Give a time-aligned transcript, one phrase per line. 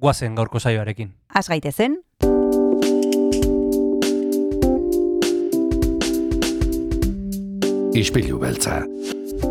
[0.00, 1.12] guazen gaurko saioarekin.
[1.34, 2.00] Az gaitezen,
[8.00, 8.84] Ispilu beltza.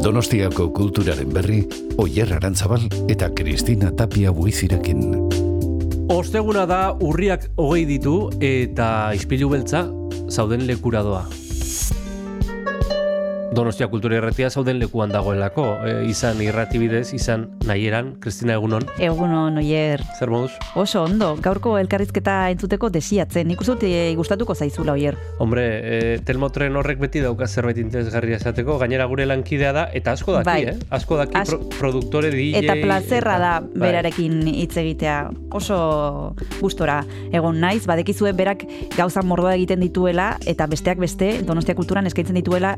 [0.03, 1.59] Donostiako kulturaren berri,
[1.99, 5.03] Oyer Arantzabal eta Kristina Tapia buizirekin.
[6.09, 9.83] Osteguna da urriak hogei ditu eta izpilu beltza
[10.31, 11.27] zauden lekura doa.
[13.49, 18.83] Donostia kultura irratia zauden lekuan dagoelako, e, izan irratibidez, izan nahieran, Kristina egunon.
[19.01, 20.03] egunon oier.
[20.19, 20.51] Zer moduz?
[20.77, 23.47] Oso ondo, gaurko elkarrizketa entzuteko desiatzen.
[23.49, 25.17] Nik uste eh, gustatuko zaizula oier.
[25.41, 30.37] Hombre, e, telmotren horrek beti dauka zerbait interesgarria esateko, gainera gure lankidea da, eta asko
[30.37, 30.61] daki, Bai.
[30.75, 30.77] eh?
[30.91, 32.61] Asko daki As- pro, produktore DJ.
[32.61, 33.81] Eta plazerra da bai.
[33.87, 35.17] berarekin hitz egitea.
[35.57, 36.99] Oso gustora
[37.33, 42.75] egon naiz, badekizue berak gauza mordoa egiten dituela eta besteak beste Donostia Kulturan eskaintzen dituela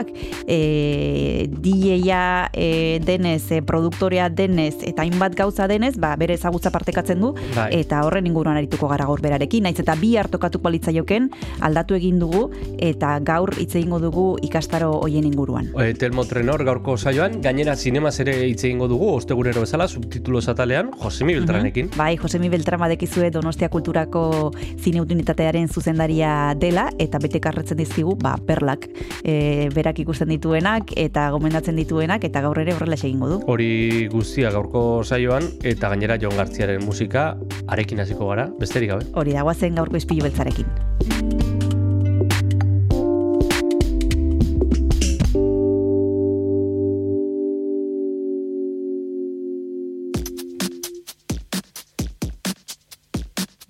[0.00, 0.08] ikastaroak.
[0.46, 7.20] E, DJ-a e, denez, e, produktorea denez eta hainbat gauza denez, ba, bere ezagutza partekatzen
[7.20, 7.70] du Bai.
[7.80, 12.50] eta horren inguruan arituko gara gaur berarekin, naiz eta bi hartokatuko litzaioken aldatu egin dugu
[12.78, 15.70] eta gaur hitz egingo dugu ikastaro hoien inguruan.
[15.78, 20.90] E, Telmotren hor gaurko saioan, gainera zinemaz ere hitz egingo dugu, ostegurero bezala, subtitulo atalean,
[20.98, 21.90] Josemi Beltranekin.
[21.96, 28.88] Bai, Josemi Beltrama dekizue Donostia Kulturako zineunitatearen zuzendaria dela, eta betekarretzen dizkigu, ba, perlak
[29.22, 33.38] e, berak ikusten dituenak, eta gomendatzen dituenak, eta gaur ere horrela egingo du.
[33.50, 39.08] Hori guztia gaurko saioan, eta gainera Jon Gartziaren musika, arekin hasiko gara, besterik gabe.
[39.14, 40.66] Hori da, guazen gaurko izpilu beltzarekin.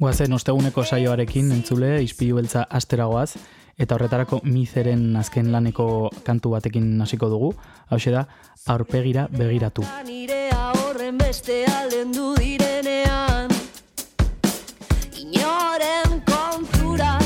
[0.01, 3.37] Guazen osteguneko saioarekin entzule ispilu beltza asteragoaz
[3.79, 7.55] eta horretarako mizeren azken laneko kantu batekin hasiko dugu.
[7.91, 8.27] Hau da,
[8.67, 9.85] aurpegira begiratu.
[10.07, 13.49] Nirea horren beste aldendu direnean
[15.21, 17.17] Inoren kontura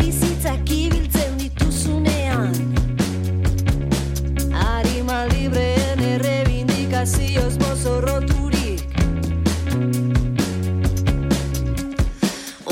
[0.00, 2.52] Bizitzak ibiltzen dituzunean
[4.66, 9.00] Arima libreen errebindikazioz mozorroturik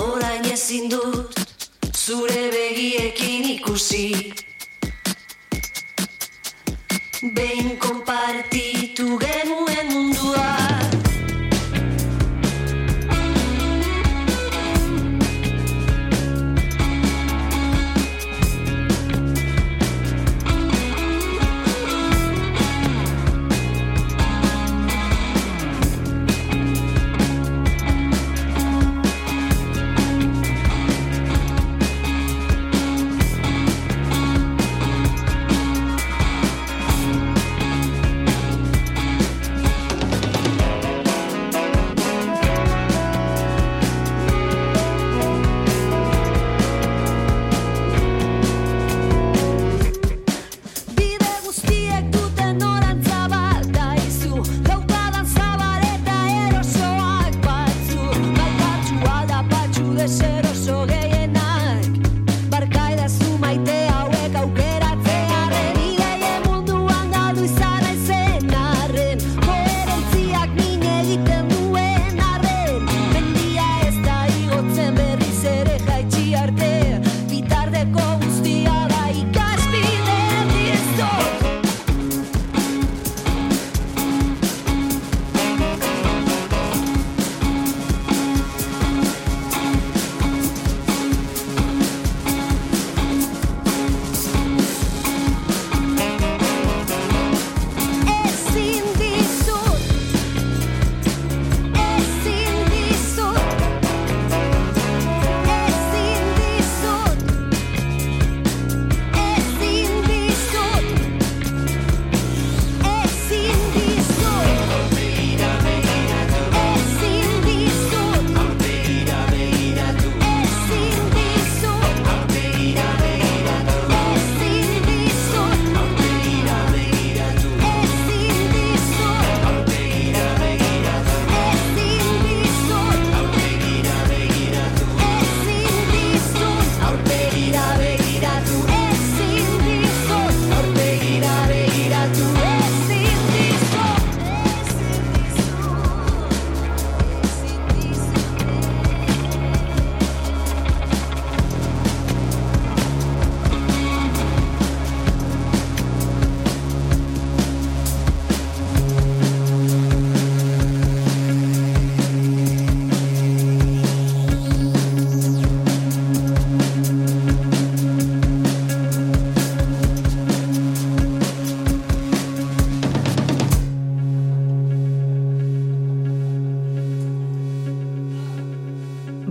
[0.03, 1.36] Orain ezin dut
[2.07, 4.31] zure begiekin ikusi.
[7.35, 10.16] Behin konpartitu genuen mundua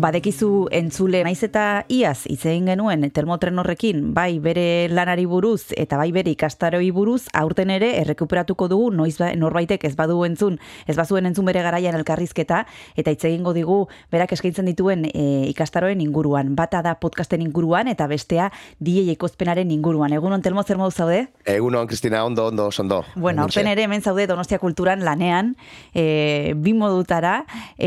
[0.06, 5.98] Badekizu entzule naiz eta iaz hitz egin genuen termotren horrekin, bai bere lanari buruz eta
[5.98, 10.94] bai bere ikastaroi buruz, aurten ere errekuperatuko dugu noiz ba, norbaitek ez badu entzun, ez
[11.00, 12.60] bazuen entzun bere garaian elkarrizketa
[12.94, 13.80] eta hitz egingo digu
[14.13, 16.54] berak eskaintzen dituen e, ikastaroen inguruan.
[16.54, 20.13] Bata da podcasten inguruan eta bestea DJ ekozpenaren inguruan.
[20.13, 21.24] Egunon Telmo zer modu zaude?
[21.50, 23.01] Egunon, Kristina, ondo, ondo, ondo.
[23.16, 25.56] Bueno, aurten ere hemen zaude Donostia Kulturan lanean,
[25.96, 27.40] e, bi modutara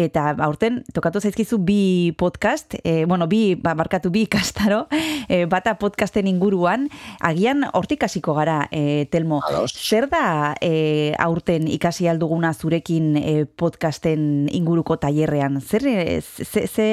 [0.03, 4.87] eta aurten tokatu zaizkizu bi podcast, e, bueno, bi, ba, markatu bi ikastaro,
[5.29, 6.89] e, bata podcasten inguruan,
[7.21, 9.41] agian hortik hasiko gara, e, Telmo.
[9.49, 9.73] Ados.
[9.75, 15.61] Zer da e, aurten ikasi alduguna zurekin e, podcasten inguruko tailerrean?
[15.61, 15.83] Zer,
[16.23, 16.89] ze, ze,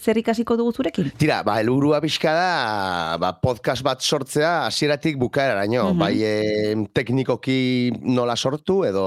[0.00, 1.10] zer ikasiko dugu zurekin?
[1.18, 5.98] Tira, ba, helburua pixka da, ba, podcast bat sortzea hasieratik bukaeraraino, Mhm.
[5.98, 9.04] bai e, teknikoki nola sortu, edo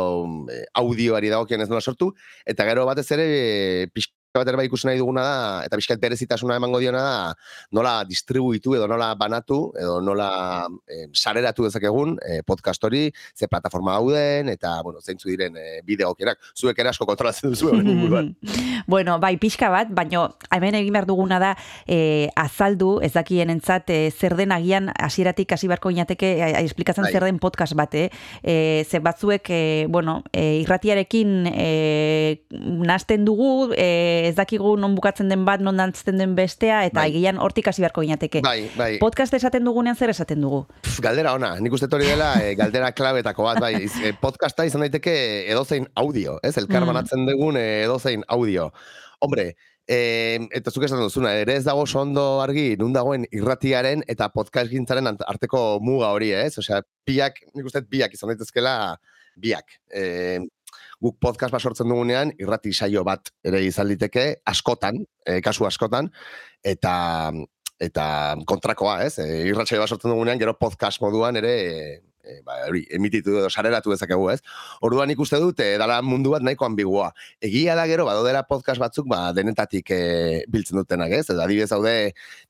[0.73, 2.13] audioari dagokionez nola sortu,
[2.45, 5.33] eta gero batez ere e, pixka bat ere bai ikusi nahi duguna da,
[5.67, 7.17] eta pixka berezitasuna emango diona da,
[7.77, 13.05] nola distribuitu edo nola banatu, edo nola e, sareratu dezakegun e, podcast hori,
[13.37, 18.31] ze plataforma dauden, eta, bueno, zeintzu diren e, bideokierak, zuek ere asko kontrolatzen duzu inguruan.
[18.93, 21.53] bueno, bai, pixka bat, baino hemen egin behar duguna da
[21.85, 26.65] e, azaldu, ez dakien entzat, e, zer den agian hasieratik hasi beharko ginateke e, e,
[26.65, 27.13] esplikatzen Bai.
[27.13, 28.09] zer den podcast bat, eh?
[28.41, 31.69] E, ze batzuek, e, bueno, e, irratiarekin e,
[32.89, 37.09] nasten dugu, e, ez dakigu non bukatzen den bat, non dantzten den bestea, eta Bai.
[37.11, 38.41] agian hortik hasi beharko ginateke.
[38.45, 38.97] Bai, bai.
[38.99, 40.63] Podcast esaten dugunean zer esaten dugu?
[40.81, 44.65] Pff, galdera ona, nik uste hori dela e, galdera klabetako bat, bai, iz- e, podcasta
[44.65, 45.13] izan daiteke
[45.51, 46.57] edozein audio, ez?
[46.57, 46.87] Elkar Mm.
[46.93, 48.71] banatzen dugun e, edozein audio.
[49.19, 49.55] Hombre,
[49.87, 54.29] e, eta zuk esan duzuna, ere ez dago oso ondo argi, nun dagoen irratiaren eta
[54.29, 56.57] podcast gintzaren arteko muga hori, ez?
[56.57, 58.97] Osea, biak, nik uste biak izan daitezkela
[59.35, 59.65] biak.
[59.93, 60.39] E,
[61.03, 66.09] guk podcast bat sortzen dugunean, irrati saio bat ere izan liteke, askotan, e, kasu askotan,
[66.63, 66.95] eta
[67.83, 68.05] eta
[68.47, 69.17] kontrakoa, ez?
[69.19, 71.79] E, irratsaio bat sortzen dugunean, gero podcast moduan ere e,
[72.23, 74.39] e, ba, hori, emititu edo sareratu dezakegu, ez?
[74.85, 77.09] Orduan ikuste dut, e, dala mundu bat nahiko ambigua.
[77.43, 80.01] Egia da gero, badodera podcast batzuk, ba, denetatik e,
[80.51, 81.25] biltzen dutenak, ez?
[81.27, 81.95] Eta adibidez daude,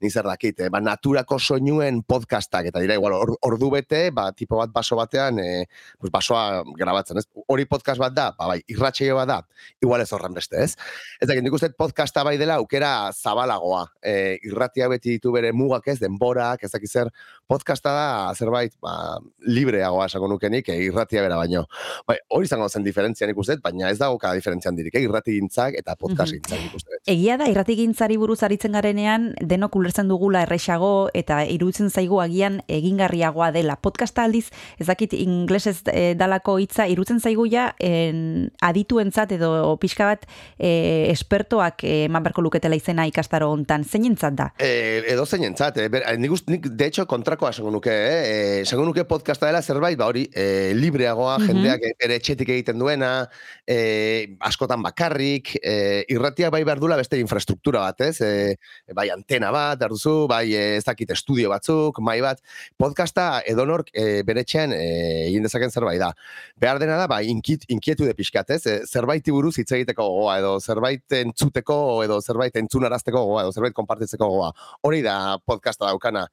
[0.03, 4.29] nik zer dakit, e, ba, naturako soinuen podcastak, eta dira, igual, or, ordu bete, ba,
[4.37, 5.65] tipo bat baso batean, e,
[5.99, 7.27] pues, basoa grabatzen, ez?
[7.47, 9.39] Hori podcast bat da, ba, bai, irratsaio bat da,
[9.81, 10.77] igual ez horren beste, ez?
[11.19, 13.85] Ez dakit, nik uste podcasta bai dela aukera zabalagoa.
[14.03, 17.11] E, irratia beti ditu bere mugak ez, denborak, ez dakit zer,
[17.48, 21.66] podcasta da zerbait ba, libreagoa esango nukenik, e, irratia bera baino.
[22.07, 25.04] Bai, hori izango zen diferentzia nik uste dut, baina ez dago kada diferentzia handirik, eh?
[25.04, 26.40] irrati gintzak eta podcast Mhm.
[26.40, 27.01] gintzak nik uste dut.
[27.07, 33.52] Egia da, irratigintzari buruz aritzen garenean, denok ulertzen dugula erresago eta iruditzen zaigu agian egingarriagoa
[33.52, 33.76] dela.
[33.76, 40.06] Podcasta aldiz, ez dakit inglesez e, dalako hitza, iruditzen zaigu ja en, adituentzat edo pixka
[40.06, 40.26] bat
[40.57, 43.83] e, espertoak eman beharko luketela izena ikastaro hontan.
[43.83, 44.50] Zeinentzat da?
[44.57, 48.21] E, edo zein entzat, e, ber, nik, nik, de hecho, kontrakoa esango nuke, eh?
[48.23, 51.47] E, esango nuke podcasta dela zerbait, ba hori, e, libreagoa, Mhm.
[51.47, 53.28] jendeak ere etxetik egiten duena,
[53.66, 58.21] e, askotan bakarrik, e, irratiak bai behar dula beste infrastruktura bat, ez?
[58.21, 58.56] E,
[58.94, 62.40] bai antena bat, behar duzu, bai e, ez dakit estudio batzuk, mai bat,
[62.78, 66.13] podcasta edonork e, bere etxean e, egin dezaken zerbait da.
[66.56, 68.66] Behar dena da, bai, inkit, inkietude pixkat, ez?
[68.68, 73.73] E, zerbaiti buruz hitz egiteko gogoa, edo zerbait entzuteko, edo zerbait entzunarazteko gogoa, edo zerbait
[73.73, 74.54] konpartitzeko gogoa.
[74.83, 76.28] Hori da podcasta daukana.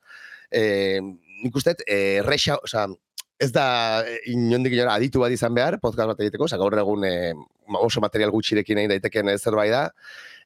[0.50, 1.00] E,
[1.44, 2.88] nik uste, e, rexa, osea,
[3.40, 7.14] ez da inondik inora aditu bat izan behar, podcast bat egiteko, osea, gaur egun e,
[7.80, 9.86] oso material gutxirekin egin daiteken zerbait da,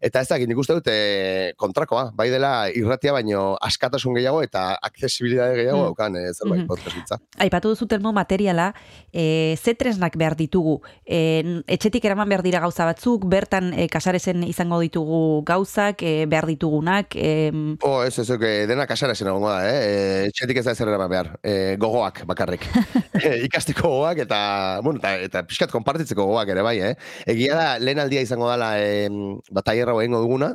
[0.05, 4.75] Eta ez dakit, nik uste dut e, kontrakoa, bai dela irratia baino askatasun gehiago eta
[4.85, 5.85] aksesibilitate gehiago Mm.
[5.89, 6.67] daukan e, zerbait Mhm.
[6.69, 7.17] podcast gitza.
[7.41, 8.75] Aipatu duzu termo materiala,
[9.13, 10.83] e, ze tresnak behar ditugu?
[11.07, 16.47] E, etxetik eraman behar dira gauza batzuk, bertan e, kasarezen izango ditugu gauzak, e, behar
[16.47, 17.51] ditugunak, e,
[17.83, 20.27] Oh, ez, ez, ez, dena kasara zen egongo da, eh?
[20.27, 21.39] E, txetik ez da ezer eraman behar.
[21.43, 22.61] E, gogoak bakarrik.
[23.25, 26.95] e, ikasteko gogoak eta, bueno, eta, eta pixkat konpartitzeko gogoak ere bai, eh?
[27.27, 29.09] Egia da, lehen aldia izango dela e,
[29.51, 30.55] bat tailerra egingo duguna,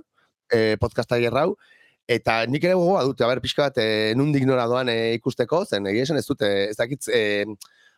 [0.52, 1.56] e, podcast tailerra hau,
[2.10, 5.86] Eta nik ere gogoa dute, aber, pixka bat, e, nundik nora doan e, ikusteko, zen
[5.92, 7.46] egia esan ez dute, ez dakit, e,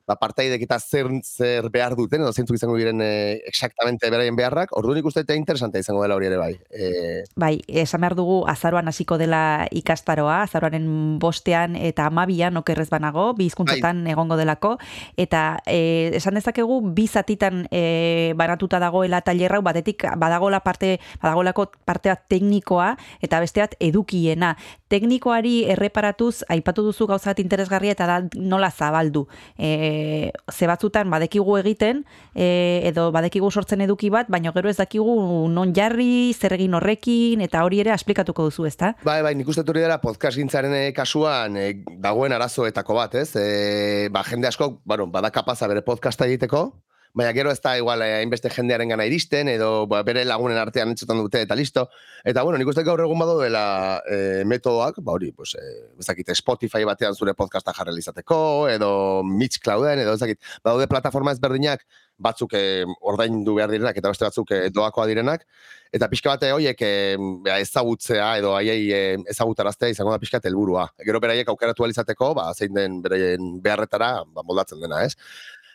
[0.07, 4.73] ba, partaidek eta zer, zer behar duten, edo zeintzuk izango diren e, exactamente beraien beharrak,
[4.77, 6.51] orduan ikuste eta interesante izango dela hori ere bai.
[6.71, 10.87] E, bai, esan behar dugu azaroan hasiko dela ikastaroa, azaroaren
[11.21, 14.75] bostean eta amabian okerrez banago, bi hizkuntzetan egongo delako,
[15.17, 22.15] eta e, esan dezakegu bi zatitan e, banatuta dagoela tailerra batetik badagola parte, badagolako partea
[22.15, 24.55] teknikoa eta beste bat edukiena.
[24.91, 29.27] Teknikoari erreparatuz, aipatu duzu gauza bat interesgarria eta da nola zabaldu.
[29.57, 29.69] E,
[30.01, 32.03] e, ze batzutan badekigu egiten,
[32.33, 35.15] e, edo badekigu sortzen eduki bat, baina gero ez dakigu
[35.51, 38.95] non jarri, zer egin horrekin, eta hori ere esplikatuko duzu, ezta?
[39.07, 43.19] Bai, bai, nik uste dut hori dela podcast gintzaren eh, kasuan eh, dagoen arazoetako bat,
[43.21, 43.29] ez?
[43.35, 46.65] E, ba, jende asko, bueno, bada kapaza bere podcasta egiteko,
[47.13, 50.93] baina gero ez da igual eh, hainbeste jendearen gana iristen, edo ba, bere lagunen artean
[50.93, 51.87] entzutan dute, eta listo.
[52.23, 53.63] Eta, bueno, nik uste gaur egun badu dela
[54.05, 55.65] e, metodoak, ba hori, pues, e,
[55.99, 58.39] ezakit, Spotify batean zure podcasta jarrela izateko,
[58.69, 58.91] edo
[59.27, 61.85] Mixclouden, edo ezakit, badaude plataforma ezberdinak,
[62.21, 65.45] batzuk eh, ordaindu behar direnak eta beste batzuk eh, doakoa direnak
[65.91, 70.87] eta pixka bate horiek eh, bea, ezagutzea edo haiei eh, ezagutaraztea izango da pixka helburua.
[71.07, 75.15] Gero beraiek aukeratu alizateko, ba, zein den beraien beharretara ba, moldatzen dena, ez?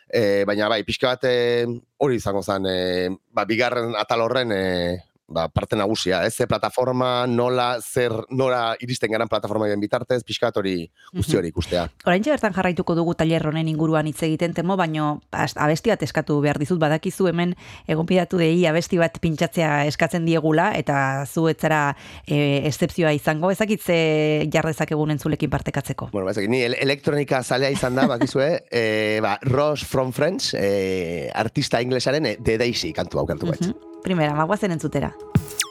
[0.07, 1.67] E, baina bai, pixka bat eh,
[1.99, 4.63] hori izango zen, e, ba, bigarren atal horren e,
[5.29, 6.35] ba, parte nagusia, ez?
[6.35, 11.87] Ze plataforma, nola, zer, nora iristen garan plataforma bitartez, pixka hori guzti hori ikustea.
[12.07, 16.59] Oraintxe bertan jarraituko dugu tailer honen inguruan hitz egiten temo, baino abesti bat eskatu behar
[16.59, 17.55] dizut badakizu hemen
[17.89, 24.93] egonpidatu dei abesti bat pintsatzea eskatzen diegula eta zu etzara e, excepzioa izango, ezakitze jarrezak
[24.93, 26.11] egun entzulekin partekatzeko.
[26.13, 30.55] Bueno, ez dakit, ni el- elektronika zalea izan da, bakizue, e, ba, Ross from Friends,
[30.55, 33.67] e, artista inglesaren e, The Daisy kantu hau kantu bait.
[33.67, 33.86] Mhm.
[34.03, 35.15] Primera, magoazen entzutera.
[35.17, 35.66] Now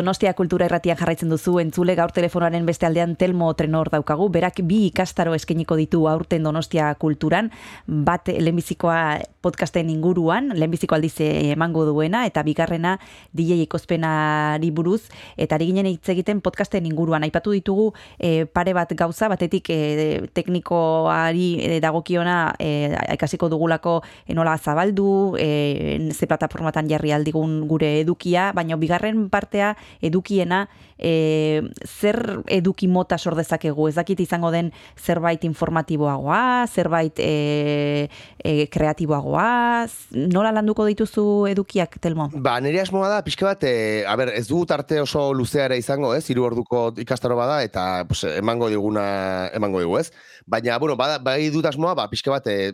[0.00, 4.30] Donostia Kultura Irratian jarraitzen duzu entzule gaur telefonoaren beste aldean Telmo Trenor daukagu.
[4.32, 7.50] Berak bi ikastaro eskainiko ditu aurten Donostia Kulturan,
[7.84, 9.02] bat lehenbizikoa
[9.40, 12.98] podcasten inguruan, lehenbiziko aldiz emango duena eta bigarrena
[13.32, 17.24] DJ ikozpenari buruz eta ari ginen hitz egiten podcasten inguruan.
[17.24, 24.56] Aipatu ditugu eh, pare bat gauza, batetik e, teknikoari e, dagokiona e, ikasiko dugulako enola
[24.58, 30.66] zabaldu, e, ze plataformatan jarri aldigun gure edukia, baina bigarren partea edukiena
[31.00, 33.88] e, zer eduki mota sor dezakegu?
[33.88, 38.08] Ez dakit izango den zerbait informatiboagoa zerbait e,
[38.38, 39.86] e, kreatiboagoa.
[40.30, 42.28] Nola landuko dituzu edukiak telmo?
[42.34, 45.80] Ba, nire asmoa da, pixka bat, e, a ber, ez du tarte oso luzea ere
[45.80, 50.10] izango, ez, hiru orduko ikastaro bada, eta pues, emango diguna, emango digu, ez?
[50.46, 52.72] Baina, bueno, bada, bai dut asmoa, ba, pixka bat, e,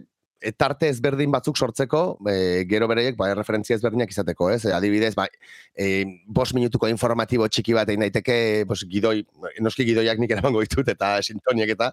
[0.56, 4.64] tarte ezberdin batzuk sortzeko, e, gero bereiek, bai, referentzia ezberdinak izateko, ez?
[4.68, 5.28] E, adibidez, bai,
[5.72, 9.20] e, bos minutuko informatibo txiki bat egin daiteke, bos, gidoi,
[9.64, 11.92] noski gidoiak nik eramango ditut, eta sintoniek eta,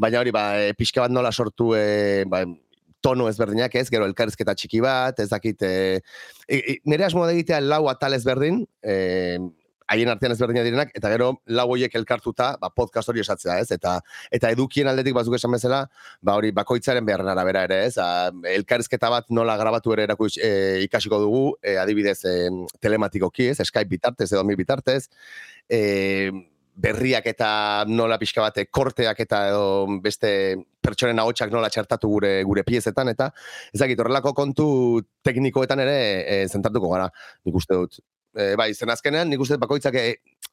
[0.00, 2.44] baina hori, ba, e, pixka bat nola sortu, e, ba,
[3.04, 6.00] tono ezberdinak ez, gero elkarrizketa txiki bat, ez dakit, e,
[6.48, 8.96] e, e, nire asmoa egitea lau atal ezberdin, e,
[9.92, 13.70] haien artean ezberdina direnak, eta gero lau hoiek elkartuta, ba, podcast hori esatzea, ez?
[13.76, 13.98] Eta
[14.34, 15.82] eta edukien aldetik bazuk esan bezala,
[16.22, 17.98] ba hori bakoitzaren beharren arabera ere, ez?
[17.98, 22.34] A, elkarrizketa bat nola grabatu ere erakuts, e, ikasiko dugu, e, adibidez e,
[22.80, 23.60] telematikoki, ez?
[23.64, 25.04] Skype bitartez edo mi bitartez,
[25.68, 25.80] e,
[26.74, 27.48] berriak eta
[27.86, 29.66] nola pixka bate korteak eta edo
[30.02, 30.30] beste
[30.82, 33.30] pertsonen ahotsak nola txertatu gure gure piezetan eta
[33.74, 34.66] ezagik horrelako kontu
[35.22, 37.06] teknikoetan ere e, zentratuko gara
[37.46, 38.00] nik uste dut
[38.36, 40.04] e, bai, zen azkenean, nik uste bakoitzak e,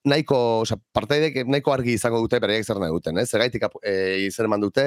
[0.05, 3.27] nahiko, oza, partaidek nahiko argi izango dute bereiek zer nahi duten, ez?
[3.29, 3.93] Zergaitik e,
[4.27, 4.85] izen eman dute,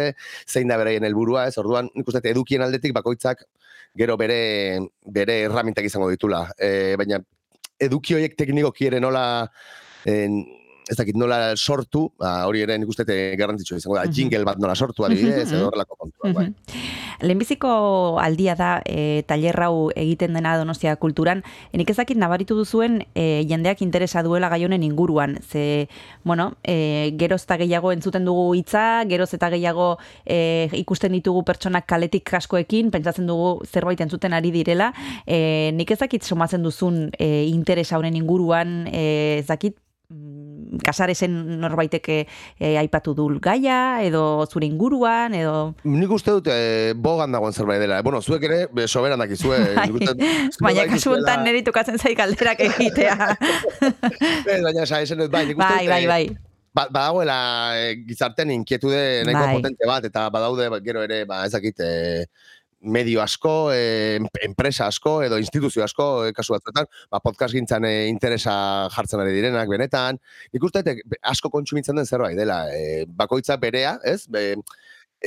[0.48, 1.59] zein da bereien helburua, ez?
[1.62, 3.46] Orduan, nik uste edukien aldetik bakoitzak
[3.94, 6.48] gero bere bere erramintak izango ditula.
[6.59, 7.20] E, baina
[7.83, 9.24] eduki horiek teknikoki ere nola
[10.07, 10.42] en,
[10.90, 13.04] ez dakit nola sortu, ba, hori ere nik uste
[13.38, 16.48] garrantzitsua izango da, jingle bat nola sortu adibidez, edo horrelako kontua, bai.
[17.24, 17.70] Lehenbiziko
[18.20, 21.40] aldia da e, tailer hau egiten dena Donostia kulturan,
[21.72, 25.88] nik ezakit nabaritu duzuen e, jendeak interesa duela gai honen inguruan, ze,
[26.24, 29.94] bueno, e, geroz eta gehiago entzuten dugu hitza, geroz eta gehiago
[30.26, 34.92] e, ikusten ditugu pertsonak kaletik kaskoekin, pentsatzen dugu zerbait entzuten ari direla,
[35.24, 39.93] e, nik ezakit somatzen duzun e, interesa honen inguruan, e, ezakit, mm,
[40.84, 42.18] kasaresen norbaitek e,
[42.78, 45.74] aipatu dul gaia, edo zure inguruan, edo...
[45.88, 48.00] Nik uste dut, e, bogan dagoen zerbait dela.
[48.04, 49.58] Bueno, zuek ere, be, soberan dakizue.
[49.78, 49.88] Bai,
[50.66, 53.16] baina kasu honetan niri tokatzen zaik galderak egitea.
[54.48, 56.24] Baina, sa, esan dut, bai, nik uste bai, bai, bai.
[56.74, 57.38] Ba, badagoela
[57.78, 59.58] e, gizartean inkietude nahiko Bai.
[59.60, 62.26] potente bat, eta badaude ba, gero ere, ba, ezakit, e,
[62.84, 67.92] medio asko, e, enpresa asko, edo instituzio asko, e, kasu batzuetan, ba, podcast gintzan e,
[68.10, 68.54] interesa
[68.94, 70.20] jartzen ari direnak, benetan.
[70.52, 70.84] Nik uste
[71.22, 72.64] asko kontsumitzen den zerbait dela.
[73.08, 74.24] Bakoitza berea, ez?
[74.28, 74.50] Be,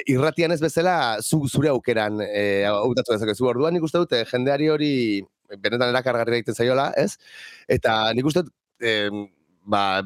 [0.05, 3.47] irratian ez bezala, zu, zure aukeran e, hautatu dezakezu.
[3.49, 4.93] Orduan nik uste dut, jendeari hori
[5.55, 7.15] benetan erakargarri egiten zaiola, ez?
[7.71, 9.09] Eta nik uste dut, e,
[9.65, 10.03] ba,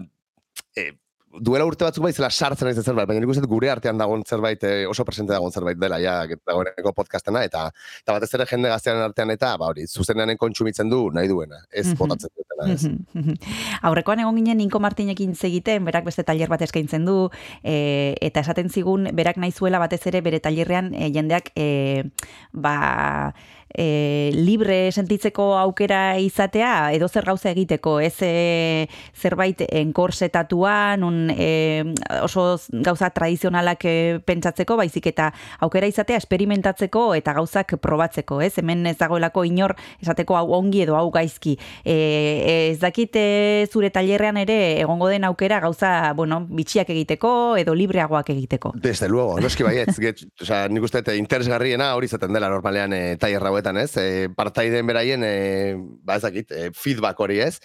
[0.78, 0.92] e,
[1.40, 4.64] duela urte batzuk bai zela sartzen ari zerbait, baina nik uste gure artean dagoen zerbait,
[4.64, 7.70] e, oso presente dagoen zerbait dela, ja, dagoeneko podcastena, eta,
[8.04, 11.88] eta batez ere jende gaztearen artean eta, ba hori, zuzenean kontsumitzen du nahi duena, ez
[11.88, 11.98] Mhm.
[11.98, 13.38] botatzen dutena, ez.
[13.82, 17.30] Aurrekoan egon ginen Ninko Martinekin hitz egiten, berak beste tailer bat eskaintzen du,
[17.64, 22.04] e, eta esaten zigun, berak nahi zuela batez ere bere tailerrean e, jendeak e,
[22.54, 23.34] ba,
[23.74, 31.84] e, libre sentitzeko aukera izatea, edo zer gauza egiteko, ez e, zerbait enkorsetatua, nun e,
[32.22, 38.54] oso gauza tradizionalak e, pentsatzeko, baizik eta aukera izatea esperimentatzeko eta gauzak probatzeko, ez?
[38.62, 41.58] Hemen ez dagoelako inor esateko hau ongi edo hau gaizki.
[41.84, 41.98] E,
[42.72, 48.74] ez dakite zure tailerrean ere egongo den aukera gauza, bueno, bitxiak egiteko edo libreagoak egiteko.
[48.76, 53.42] Desde luego, noski baietz, get, osea, nik uste interesgarriena hori izaten dela normalean e, tailer
[53.62, 53.96] hauetan, ez?
[53.98, 57.60] E, partaideen beraien, e, ba ez dakit, e, feedback hori, ez?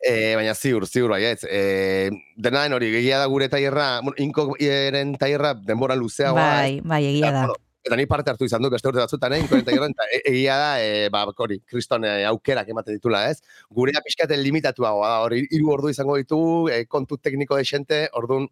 [0.00, 1.44] E, baina ziur, ziur baietz.
[1.44, 6.80] E, dena den hori, gehiago da gure tailerra, bueno, inko eren tailerra denbora luzeagoa, ez?
[6.80, 7.42] Bai, bai, egia da.
[7.44, 10.22] Bueno, eta ni parte hartu izan du beste urte batzutan, eh, inkoen tailerran, eta e-
[10.32, 13.40] egia da, e, ba, hori, kriston e, aukerak ematen ditula, ez?
[13.70, 18.48] Gurea pixkaten limitatuagoa da, hori, hiru ordu izango ditugu, e, kontu tekniko desente, orduan,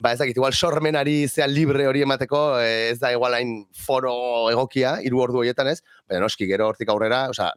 [0.00, 3.54] ba ez dakit, igual sormenari zea libre hori emateko, eh, ez da igual hain
[3.86, 4.14] foro
[4.52, 7.52] egokia, hiru ordu horietan ez, baina noski gero hortik aurrera, osea,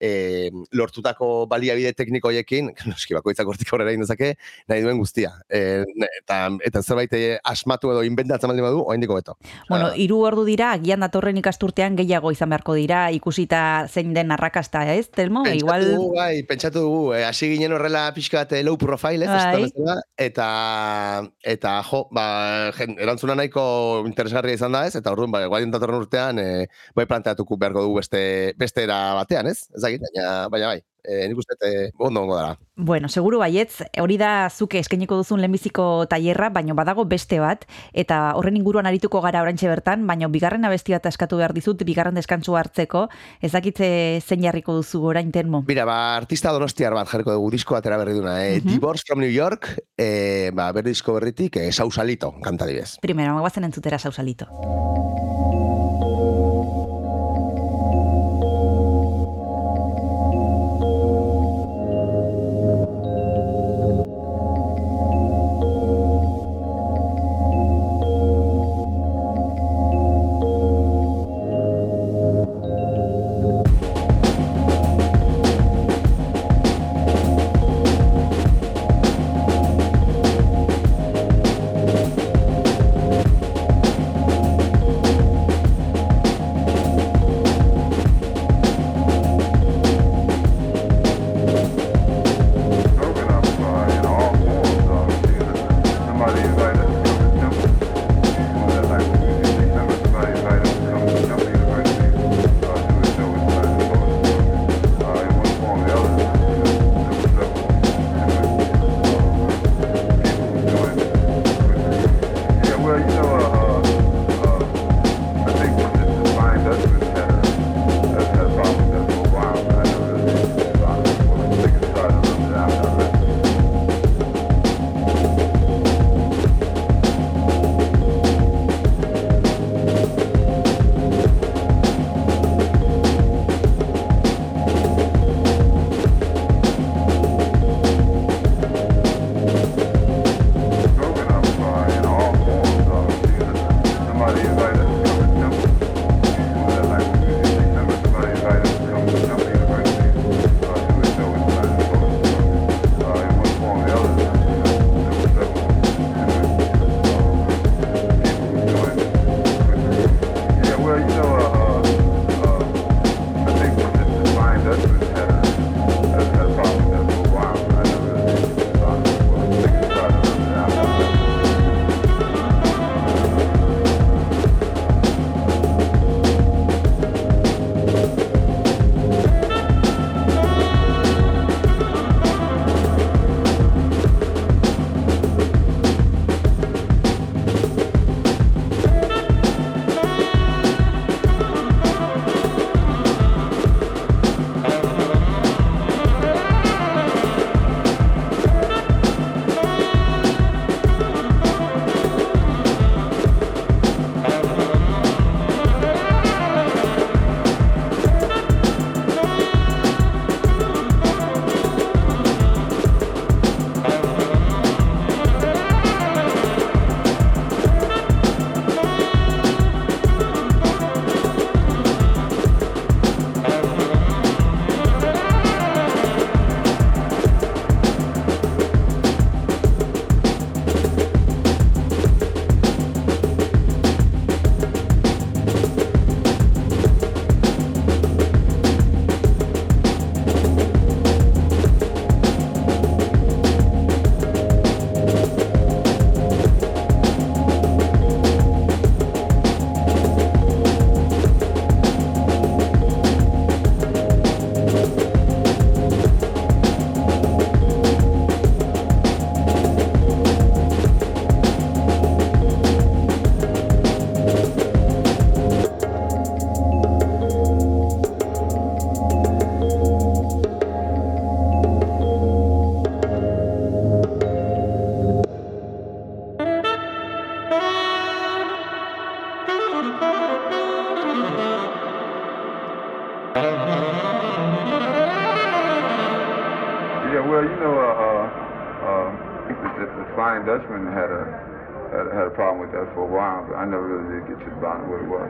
[0.00, 4.34] e, lortutako baliabide teknikoiekin, noski bakoitzak hortik aurrera egin dezake,
[4.70, 5.32] nahi duen guztia.
[5.48, 5.84] E,
[6.20, 9.36] eta, eta zerbait eh, asmatu edo inventatzen baldin badu, oraindiko beto.
[9.70, 14.84] Bueno, hiru ordu dira, agian datorren ikasturtean gehiago izan beharko dira, ikusita zein den arrakasta,
[14.92, 15.44] ez, Telmo?
[15.46, 19.26] Pentsatu Igual, dugu, bai, pentsatu dugu, eh, hasi ginen horrela pixka bat eh, low profile,
[19.26, 19.62] ez, Bai.
[19.66, 20.48] bezala, eta,
[21.56, 22.26] eta jo, ba,
[22.76, 23.66] jen, erantzuna nahiko
[24.06, 28.20] interesgarria izan da, ez, eta orduan, ba, datorren urtean, eh, bai planteatuko beharko dugu beste,
[28.58, 32.36] beste era batean, ez, ez dakit, baina, baina bai, eh, nik uste, eh, ondo ongo
[32.36, 32.58] dara.
[32.76, 38.34] bueno, seguru baietz, hori da zuke eskainiko duzun lehenbiziko tailerra, baino badago beste bat, eta
[38.36, 42.56] horren inguruan arituko gara oraintxe bertan, baino bigarren abesti bat eskatu behar dizut, bigarren deskantsu
[42.56, 43.06] hartzeko,
[43.40, 45.62] ez dakitze zein jarriko duzu orain Telmo.
[45.66, 48.60] Mira, ba, artista donostiar bat jarriko dugu disko atera berri duna, eh?
[48.60, 48.74] Mhm.
[48.74, 52.98] Divorce from New York, eh, ba, berri disko berritik, eh, Sausalito, kanta dibez.
[53.00, 54.50] Primero, guazen entzutera sausalito.
[55.46, 55.75] broken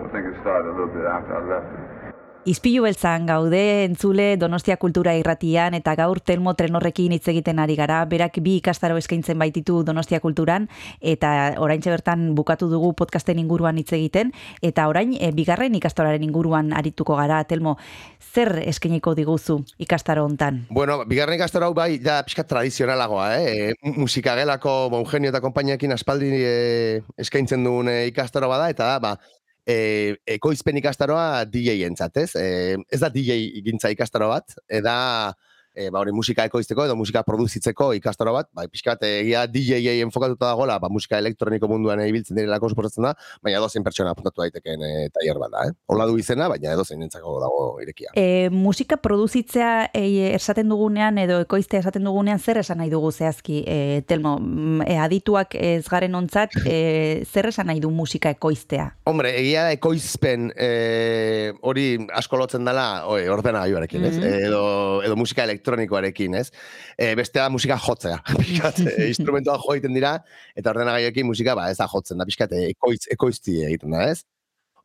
[0.07, 1.97] I think it started a little bit after I left it.
[2.47, 7.97] Izpilu beltzan gaude entzule Donostia Kultura irratian eta gaur Telmo Trenorrekin hitz egiten ari gara.
[8.07, 10.69] Berak bi ikastaro eskaintzen baititu Donostia Kulturan
[11.01, 14.31] eta oraintxe bertan bukatu dugu podcasten inguruan hitz egiten
[14.63, 17.41] eta orain e, bigarren ikastoraren inguruan arituko gara.
[17.51, 17.75] Telmo,
[18.23, 20.69] zer eskainiko diguzu ikastaro hontan?
[20.71, 23.73] Bueno, bigarren ikastaro hau bai, ja pixka tradizionalagoa, eh?
[23.75, 29.03] E, musika gelako Eugenio eta konpainiakin aspaldi e, eskaintzen duen e, ikastaro bada, eta da,
[29.03, 29.17] ba,
[29.67, 32.31] e, ekoizpen ikastaroa DJ entzat, ez?
[32.39, 34.97] E, ez da DJ gintza ikastaro bat, eda
[35.77, 40.01] e, ba, hori musika ekoizteko edo musika produzitzeko ikastaro bat, ba, pixka bat egia DJ-ei
[40.07, 43.13] enfokatuta dagoela, ba, musika elektroniko munduan ibiltzen direlako suposatzen da,
[43.45, 45.75] baina edozein pertsona apuntatu daitekeen e, tailer bat da, eh?
[45.93, 48.15] Hola du izena, baina edozein entzako dago irekia.
[48.17, 53.63] E, musika produzitzea e, esaten dugunean edo ekoiztea esaten dugunean zer esan nahi dugu zehazki,
[53.67, 58.89] e, Telmo, mm, e, adituak ez garen ontzat, e, zer esan nahi du musika ekoiztea?
[59.11, 61.87] Hombre, egia ekoizpen e, hori
[62.17, 64.17] asko lotzen dela oi, ordenagailuarekin, ez?
[64.17, 64.35] Mhm.
[64.47, 64.65] Edo,
[65.05, 66.51] edo musika elektronikoarekin, ez?
[66.99, 68.21] E, bestea musika jotzea.
[68.41, 70.17] Pixkat, e, instrumentua jo egiten dira,
[70.57, 74.23] eta ordenagailuekin musika ba, ez da jotzen da, pixkat, e, ekoiz, ekoizti egiten da, ez?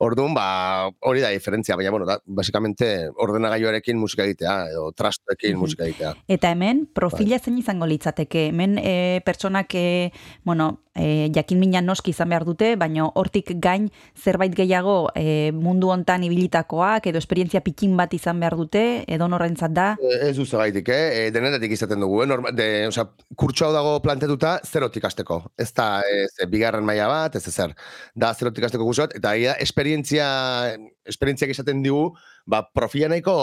[0.01, 5.59] Orduan, ba, hori da diferentzia, baina, bueno, da, basikamente ordenagailuarekin musika egitea, edo trastuekin Mhm.
[5.61, 6.15] musika egitea.
[6.27, 8.47] Eta hemen, profila zein izango litzateke?
[8.49, 10.11] Hemen e, pertsonak, e,
[10.43, 15.91] bueno, e, jakin mina noski izan behar dute, baina hortik gain zerbait gehiago e, mundu
[15.93, 19.87] hontan ibilitakoak edo esperientzia pikin bat izan behar dute, edo norrentzat da.
[20.01, 21.27] E, Ez duzu gaitik, eh?
[21.27, 22.29] E, denetik izaten dugu, eh?
[22.29, 23.07] Norma, de, osea,
[23.39, 25.41] kurtsu dago plantetuta zerotik hasteko.
[25.59, 27.75] Ez da, ez, e, bigarren maila bat, ez ezer.
[28.15, 30.27] Da, zerotik hasteko kurtsu bat, eta egia, esperientzia,
[31.07, 32.11] esperientziak izaten digu,
[32.49, 33.35] ba, profila nahiko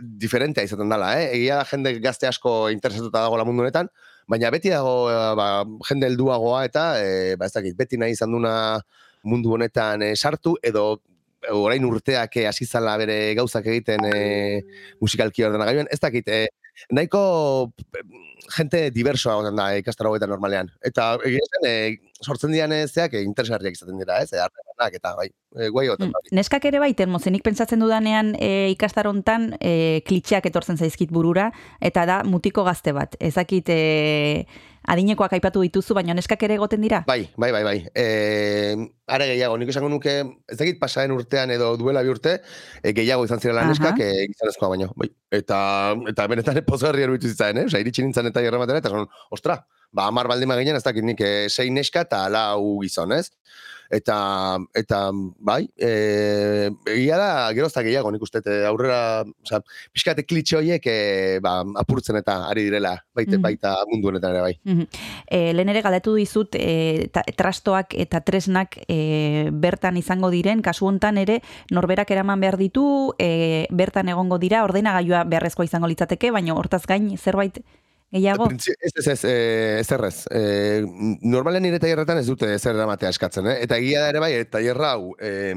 [0.00, 1.30] diferentea izaten dela, eh?
[1.38, 3.90] Egia da jende gazte asko interesatuta dagoela mundu honetan,
[4.30, 5.46] baina beti dago, eh, ba,
[5.88, 8.52] jende helduagoa eta, e, ba, ez dakit, beti nahi izan duna
[9.26, 10.84] mundu honetan eh, sartu, edo
[11.42, 14.14] e, orain urteak hasi zala bere gauzak egiten e,
[15.02, 16.46] musikalki ordenagailuan, ez dakit, e,
[16.90, 17.72] nahiko
[18.56, 20.70] jente diversoa goten da ikastaro hauetan normalean.
[20.84, 21.74] Eta egia esan, e,
[22.24, 24.32] sortzen dian zeak e, interesgarriak izaten dira, ez?
[24.32, 26.10] Harremanak eta bai, e, guai Mm.
[26.12, 26.20] da.
[26.32, 32.06] Neskak ere bai, Telmo, zenik pentsatzen dudanean e, ikastarontan e, klitxeak etortzen zaizkit burura, eta
[32.06, 33.16] da mutiko gazte bat.
[33.20, 34.46] Ezakit e,
[34.90, 37.02] adinekoak aipatu dituzu, baina neskak ere egoten dira?
[37.06, 37.76] Bai, bai, bai, bai.
[37.94, 38.04] E,
[39.10, 40.14] are gehiago, nik esango nuke,
[40.50, 42.36] ez dakit pasaren urtean edo duela bi urte,
[42.82, 44.90] e, gehiago izan zirela neskak, e, gizonezkoa baino.
[44.98, 45.10] Bai.
[45.40, 45.60] Eta,
[46.10, 47.70] eta benetan pozgarri eruditu zitzaren, eh?
[47.70, 49.60] Osa, iritsi nintzen eta jarramatera, eta esan, ostra,
[49.92, 53.28] ba, amar baldin ginen, ez dakit nik, e, sei neska eta lau gizon, ez?
[53.90, 54.98] Eta, eta
[55.42, 59.58] bai, e, egia da, gerozta gehiago, nik uste, aurrera, oza,
[59.92, 63.42] pixkate klitxe horiek, e, ba, apurtzen eta ari direla, baita, Mhm.
[63.42, 64.54] baita mundu honetan ere bai.
[64.64, 64.86] Mhm.
[65.26, 70.86] E, lehen ere galdetu dizut e, ta, trastoak eta tresnak e, bertan izango diren, kasu
[70.86, 76.54] hontan ere norberak eraman behar ditu, e, bertan egongo dira, ordenagailua beharrezkoa izango litzateke, baina
[76.54, 77.58] hortaz gain zerbait
[78.12, 78.48] gehiago?
[78.50, 80.16] Ez, ez, ez, eh, ez errez.
[80.30, 80.82] Eh,
[81.22, 83.60] normalen nire tailerretan ez dute zer eramatea eskatzen, eh?
[83.66, 85.54] Eta egia da ere bai, tailerra hau, eh,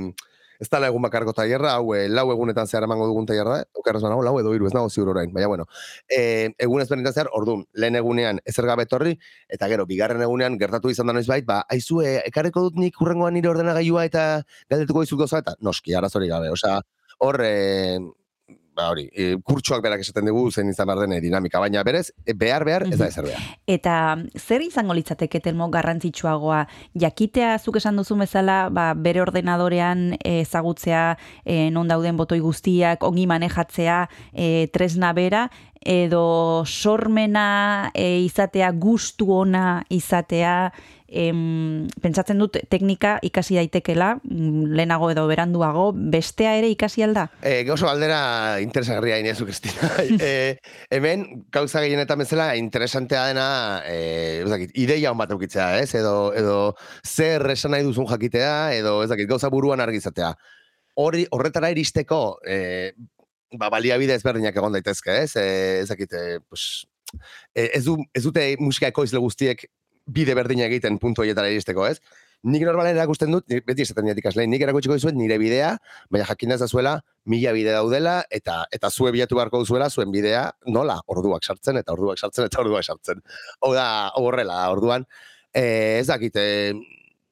[0.63, 3.65] ez da egun bakarko tailerra, hau eh, lau egunetan zehar emango dugun tailerra, eh?
[3.79, 5.65] okerrez banago, lau edo hiru, ez nago ziur orain, baina bueno.
[6.07, 9.15] Eh, egun ez benetan zehar, ordun, lehen egunean ezer gabe etorri,
[9.49, 12.99] eta gero, bigarren egunean gertatu izan da noiz bait, ba, aizu, eh, ekarriko dut nik
[12.99, 14.25] hurrengoan nire ordenagailua eta
[14.71, 16.79] galdetuko dizut gauza, eta noski, arazorik gabe, osea,
[17.19, 17.99] hor, eh,
[18.75, 22.07] ba hori, e, kurtsoak berak esaten dugu zen izan behar den eh, dinamika, baina berez,
[22.25, 23.43] e, behar behar, ez da ezer behar.
[23.69, 23.95] Eta
[24.39, 26.63] zer izango litzateke telmo garrantzitsuagoa?
[26.99, 31.03] Jakitea zuk esan duzu bezala ba, bere ordenadorean ezagutzea
[31.45, 33.99] e, non dauden botoi guztiak ongi manejatzea
[34.33, 35.47] e, tresna bera
[35.85, 40.71] edo sormena e, izatea gustu ona izatea
[41.13, 47.87] em, pentsatzen dut teknika ikasi daitekela lehenago edo beranduago bestea ere ikasi alda E, oso
[47.89, 49.91] aldera interesagarria inezu, Kristina.
[50.19, 50.57] e,
[50.93, 53.47] hemen, gauza gehienetan bezala, interesantea dena,
[53.85, 55.93] e, ez dakit, ideia hon bat eukitzea, ez?
[55.99, 56.57] Edo, edo
[57.05, 60.33] zer esan nahi duzun jakitea, edo ez dakit, gauza buruan argizatea.
[60.99, 62.93] Hori, horretara iristeko, e,
[63.59, 65.35] ba, baliabide ezberdinak egon daitezke, ez?
[65.39, 65.45] E,
[65.83, 66.85] ez dakit, e, pues,
[67.53, 69.65] e, ez, du, ez dute musika ekoizle guztiek
[70.05, 71.99] bide berdina egiten puntu horietara iristeko, ez?
[72.43, 75.69] Nik normalen erakusten dut, beti esaten diat ikaslein, nik erakutsiko dizuet nire bidea,
[76.11, 76.97] baina jakin ez zuela
[77.31, 81.95] mila bide daudela, eta eta zue bilatu beharko duzuela zuen bidea, nola, orduak sartzen, eta
[81.95, 83.23] orduak sartzen, eta orduak sartzen.
[83.61, 83.85] Hau da,
[84.19, 85.07] horrela, orduan,
[85.53, 86.73] eh, ez dakit, eh,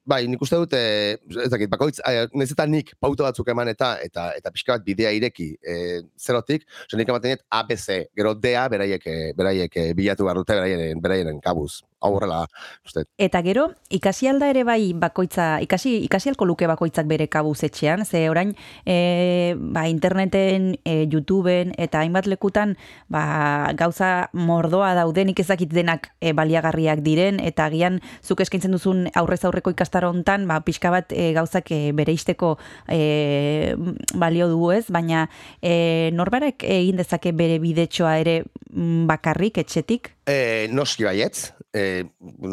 [0.04, 2.00] bai, nik uste dut, eh, ez dakit, bakoitz,
[2.34, 6.66] nahiz eta nik pauto batzuk eman eta eta eta pixka bat bidea ireki eh, zerotik,
[6.86, 11.40] oso nik ematen dut ABC, gero DA beraiek, eh, beraiek bilatu behar dute beraien, beraien
[11.42, 11.82] kabuz.
[12.02, 12.42] Hau horrela,
[12.84, 13.04] uste.
[13.22, 18.04] Eta gero, ikasi alda ere bai bakoitza, ikasi, ikasi alko luke bakoitzak bere kabuz etxean,
[18.04, 22.76] ze orain e, ba, interneten, e, YouTubeen eta hainbat lekutan
[23.12, 29.42] ba, gauza mordoa dauden ikezakit denak e, baliagarriak diren, eta agian zuk eskaintzen duzun aurrez
[29.46, 32.56] aurreko ikastaro hontan, ba, pixka bat e, gauzak e, bere isteko
[32.88, 33.76] e,
[34.18, 35.28] balio du ez, baina
[35.62, 40.12] e, norbarak egin dezake bere bidetxoa ere mm, bakarrik, etxetik?
[40.26, 42.04] E, noski baietz, e,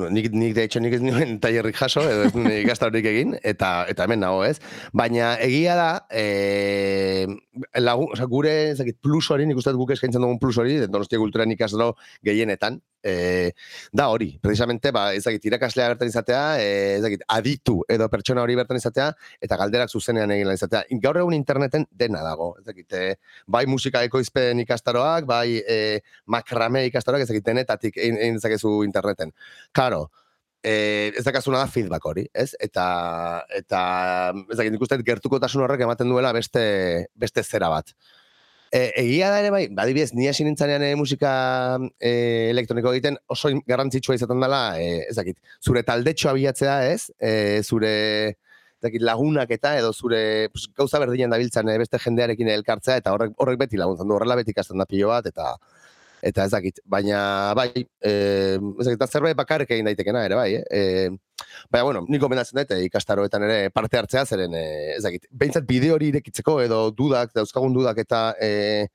[0.09, 3.85] nik, nik de hecho nik ez nuen tailerrik jaso, edo ez nuen ikastarorik egin, eta
[3.91, 4.57] eta hemen nago ez.
[4.93, 7.27] Baina egia da, e,
[7.79, 11.51] lagun, oza, gure ezakit, plus hori, nik uste guk eskaintzen dugun plus hori, donostia kulturan
[11.55, 11.93] ikastaro
[12.25, 13.53] gehienetan, e,
[13.91, 18.79] da hori, precisamente, ba, ezakit, irakaslea bertan izatea, e, ezakit, aditu edo pertsona hori bertan
[18.79, 19.09] izatea,
[19.41, 20.83] eta galderak zuzenean egin izatea.
[21.03, 23.15] Gaur egun interneten dena dago, ezakit, e,
[23.47, 25.79] bai musika ekoizpen ikastaroak, bai e,
[26.27, 28.79] makrame ikastaroak, ezakit, denetatik egin, egin dezakezu
[29.09, 29.33] interneten.
[29.71, 30.09] Karo,
[30.63, 32.53] eh, ez dakazuna da feedback hori, ez?
[32.59, 33.81] Eta, eta
[34.49, 37.93] ez dakit, nik uste gertukotasun horrek ematen duela beste, beste zera bat.
[38.71, 41.31] E, egia da ere bai, badibidez, ni hasi nintzanean e, musika
[41.97, 47.09] e, elektroniko egiten oso garrantzitsua izaten dela, e, ez dakit, zure taldetxo abiatzea, ez?
[47.17, 47.93] E, zure
[48.79, 50.21] ez dakit, lagunak eta edo zure
[50.53, 54.37] pues, gauza berdinen dabiltzan e, beste jendearekin elkartzea eta horrek, horrek beti laguntzen du, horrela
[54.39, 55.55] beti ikasten da pilo bat eta
[56.21, 58.13] eta ez dakit, baina bai, e,
[58.59, 60.63] ez dakit, zerbait bakarrik egin daitekena ere bai, eh?
[60.69, 65.27] E, baina, bueno, nik gomendatzen dut, eh, ikastaroetan ere parte hartzea, zeren, e, ez dakit,
[65.31, 68.87] behintzat bideo hori irekitzeko edo dudak, dauzkagun dudak eta, e,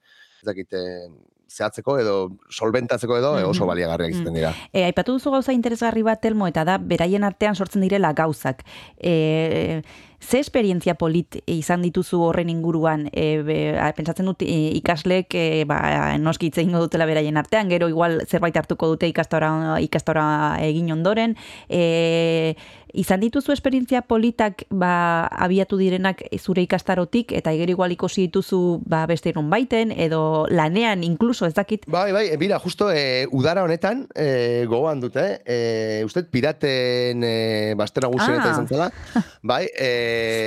[0.43, 1.09] ez dakit, e,
[1.55, 2.15] zehatzeko edo
[2.51, 4.17] solventatzeko edo e, oso baliagarriak Mm.
[4.17, 4.53] izaten dira.
[4.73, 8.65] E, aipatu duzu gauza interesgarri bat, Telmo, eta da, beraien artean sortzen direla gauzak.
[8.99, 9.83] E,
[10.25, 13.09] ze esperientzia polit izan dituzu horren inguruan?
[13.13, 13.59] E, be,
[13.97, 15.79] pentsatzen dut e, ikaslek e, ba,
[16.19, 20.25] noski hitz egingo dutela beraien artean, gero igual zerbait hartuko dute ikastora, ikastora
[20.65, 21.37] egin ondoren.
[21.69, 22.57] E,
[22.95, 29.05] izan dituzu esperientzia politak ba, abiatu direnak zure ikastarotik, eta gero igual ikusi dituzu ba,
[29.11, 33.65] beste irun baiten, edo lanean, inkluso, ez dakit, Bai, bai, e, mira, justo e, udara
[33.67, 38.51] honetan e, gogoan dute, e, uste piraten e, bastera Ah.
[38.53, 38.91] izan zela,
[39.43, 39.91] bai, e,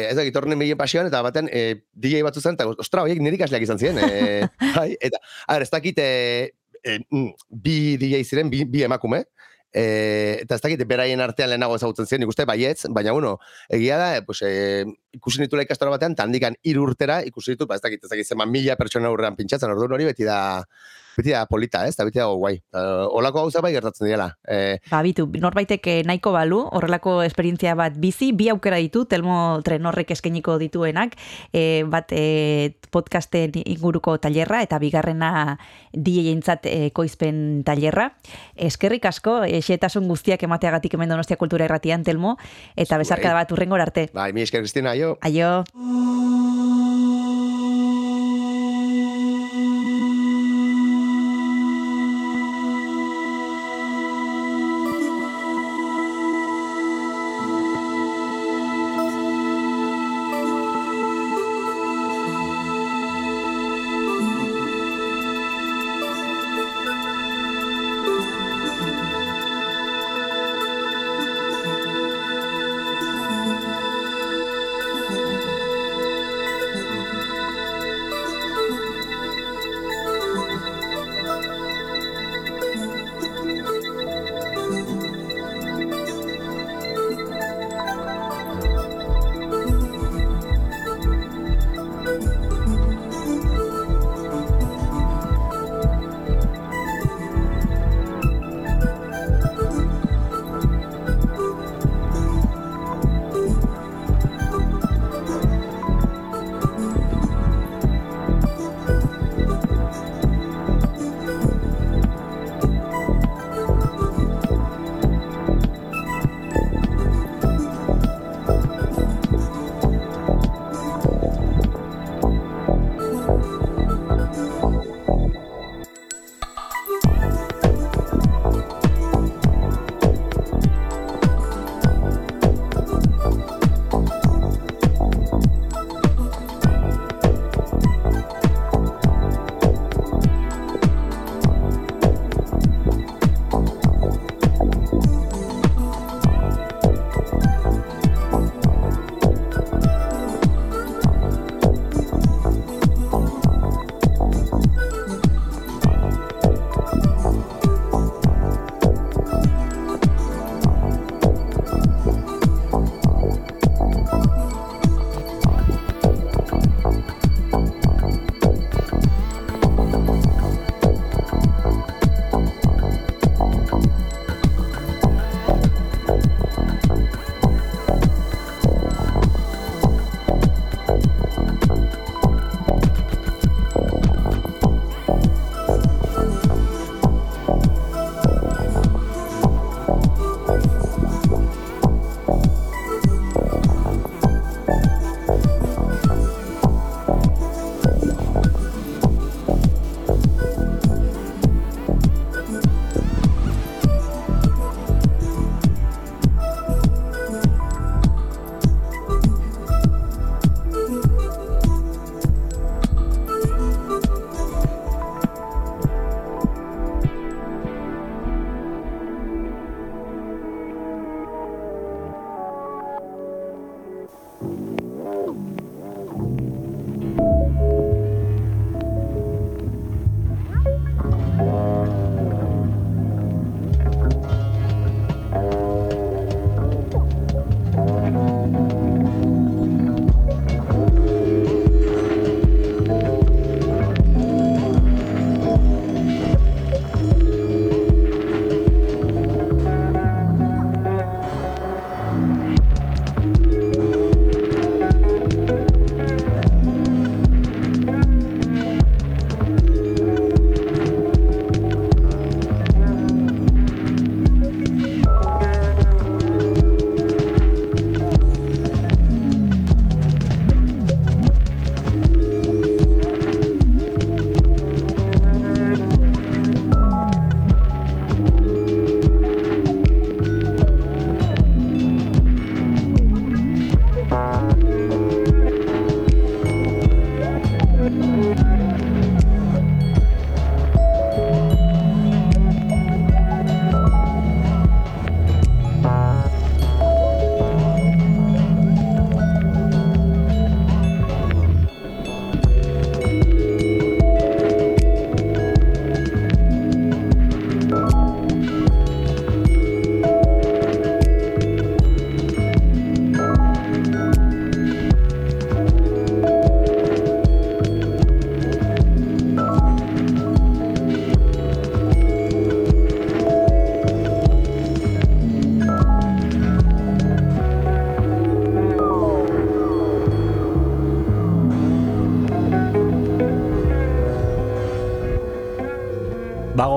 [0.09, 3.39] ez da, gitorren begien pasioan, eta baten e, DJ batzu zen, eta ostra, horiek nire
[3.39, 4.47] ikasleak izan ziren, e,
[4.77, 6.51] bai, eta, a ber, ez dakit, e,
[6.83, 6.99] e,
[7.49, 9.25] bi DJ ziren, bi, bi emakume,
[9.77, 13.33] E, eta ez dakit, beraien artean lehenago ezagutzen ziren, ikuste baietz, baina bueno,
[13.69, 14.85] egia da, e, pues, e,
[15.15, 18.45] ikusi nitula ikastaro batean, tandikan hiru urtera ikusi ditut, ba, ez dakit, ez dakit, zema
[18.49, 20.39] mila pertsona aurrean pintxatzen, orduan hori beti da,
[21.17, 22.55] beti da polita, ez, eta beti dago guai.
[22.75, 24.29] Uh, olako gauza bai gertatzen direla.
[24.45, 29.59] E, Ba, bitu, norbaitek eh, nahiko balu, horrelako esperientzia bat bizi, bi aukera ditu, Telmo
[29.65, 31.15] Trenorrek eskainiko dituenak,
[31.49, 35.31] e, bat e, podcasten inguruko tailerra, eta bigarrena
[35.95, 38.11] DJ-entzat e, koizpen tailerra.
[38.67, 42.35] Eskerrik asko, xetasun guztiak emateagatik hemen donostia kultura erratian, Telmo,
[42.75, 44.09] eta besarkada bat urrengor arte.
[44.13, 45.17] bai, mi esker, Kristina, jo.
[45.21, 45.63] Aio.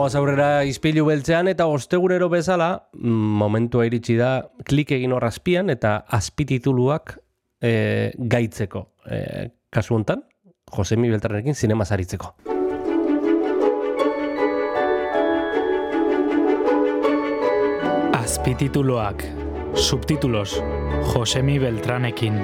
[0.01, 4.30] Goaz aurrera izpilu beltzean eta ostegunero bezala, mm, momentua iritsi da
[4.64, 7.18] klik egin hor azpian eta azpitituluak
[7.61, 7.72] e,
[8.16, 8.80] gaitzeko.
[9.05, 9.18] E,
[9.68, 10.22] kasu hontan,
[10.72, 12.32] Josemi Beltranekin zinema zaritzeko.
[18.22, 19.26] Azpitituloak,
[19.76, 20.57] subtitulos,
[21.12, 22.40] Josemi Beltranekin.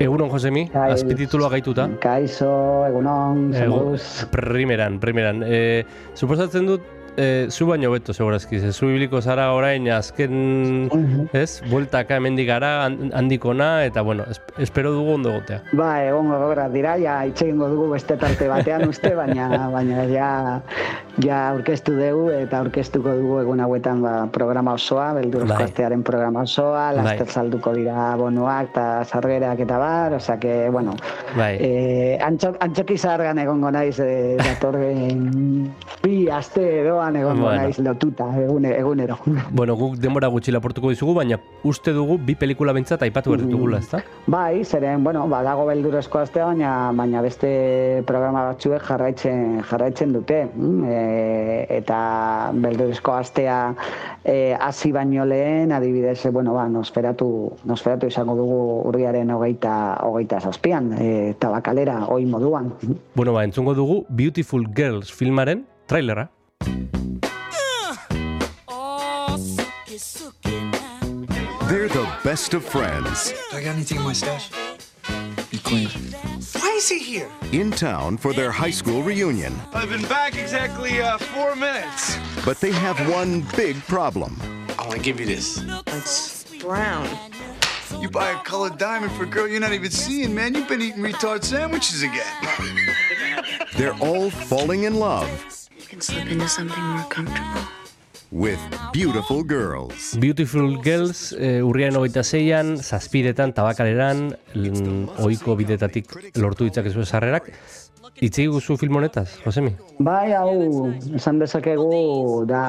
[0.00, 0.94] Egunon, Josemi, Bai.
[0.94, 1.84] azpititulua gaituta.
[2.00, 2.48] Kaixo,
[2.88, 4.24] egunon, zemuz.
[4.32, 5.42] Primeran, primeran.
[5.44, 5.84] E,
[6.16, 6.86] suposatzen dut,
[7.20, 8.58] e, zu baino beto, segurazki.
[8.60, 10.88] Ze, zu ibiliko zara orain azken,
[11.36, 11.60] ez?
[11.70, 15.60] Bueltaka hemendik gara, han- handikona, eta bueno, es, espero dugu ondo gotea.
[15.72, 20.30] Ba, egongo gogorra dira, ja itxe egingo dugu beste tarte batean uste, baina baina ja
[21.20, 25.64] ja aurkeztu dugu eta aurkeztuko dugu egun hauetan ba, programa osoa, beldurrezko Bai.
[25.68, 27.02] astearen programa osoa, Bai.
[27.04, 30.94] laster salduko dira bonoak eta sarrerak eta bar, osea que, bueno,
[31.36, 31.56] Bai.
[31.60, 37.62] eh, antxok, antxoki zahargan egongo naiz eh, datorren bi aste edoan egongo Bueno.
[37.62, 39.18] naiz lotuta egune, egunero.
[39.50, 43.78] Bueno, guk denbora gutxi laportuko dizugu, baina uste dugu bi pelikula bintzat aipatu behar ditugula,
[43.78, 44.02] ezta?
[44.26, 50.44] Bai, zeren, bueno, badago beldurezko astea, baina baina beste programa batzuek jarraitzen jarraitzen dute.
[50.54, 53.74] mm, E, eta beldurezko astea
[54.24, 60.40] e, hasi baino lehen, adibidez, e, bueno, ba, nosferatu, nosferatu izango dugu urriaren hogeita, hogeita
[60.40, 62.72] zazpian, e, tabakalera, oi moduan.
[63.14, 66.30] Bueno, ba, entzungo dugu Beautiful Girls filmaren trailera.
[71.68, 74.50] They're the best of friends I got anything in my stash?
[75.52, 75.88] You clean.
[75.88, 77.30] Why is he here?
[77.52, 79.54] in town for their high school reunion.
[79.72, 82.16] I've been back exactly uh, four minutes.
[82.44, 84.36] But they have one big problem.
[84.78, 85.62] I want to give you this.
[85.88, 87.08] It's brown.
[88.00, 90.54] You buy a colored diamond for a girl you're not even seeing, man.
[90.54, 92.32] You've been eating retard sandwiches again.
[93.76, 95.28] They're all falling in love
[95.76, 97.79] You can slip into something more comfortable.
[98.30, 98.60] With
[98.92, 100.14] beautiful girls.
[100.18, 104.30] Beautiful Girls, e, urriaren hogeita zeian, zazpiretan, tabakaleran,
[105.18, 107.50] ohiko bidetatik lortu ditzakezu sarrerak.
[108.20, 109.70] Itzi guzu film honetaz, Josemi?
[110.04, 112.62] Bai, hau, esan dezakegu da,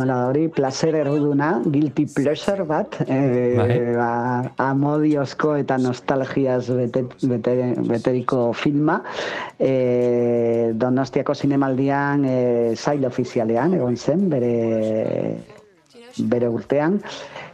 [0.00, 3.20] nola hori, placer erruduna, guilty pleasure bat, e,
[3.58, 3.78] Bai.
[3.94, 4.08] ba,
[4.70, 7.54] amodiozko eta nostalgiaz bete, bete,
[7.86, 8.98] beteriko filma.
[9.58, 12.36] E, Donostiako zinemaldian e,
[12.74, 14.54] zail ofizialean, egon zen, bere
[16.18, 16.98] bere urtean.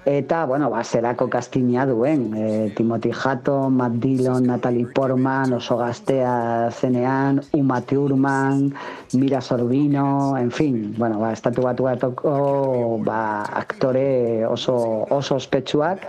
[0.07, 2.31] Eta, bueno, ba, zerako kastina duen.
[2.31, 8.73] E, Timothy Hatton, Matt Dillon, Natalie Portman, oso gaztea zenean, Uma Thurman,
[9.15, 14.77] Mira Sorbino, en fin, bueno, ba, estatu batu batoko ba, aktore oso,
[15.11, 16.07] oso ospetsuak,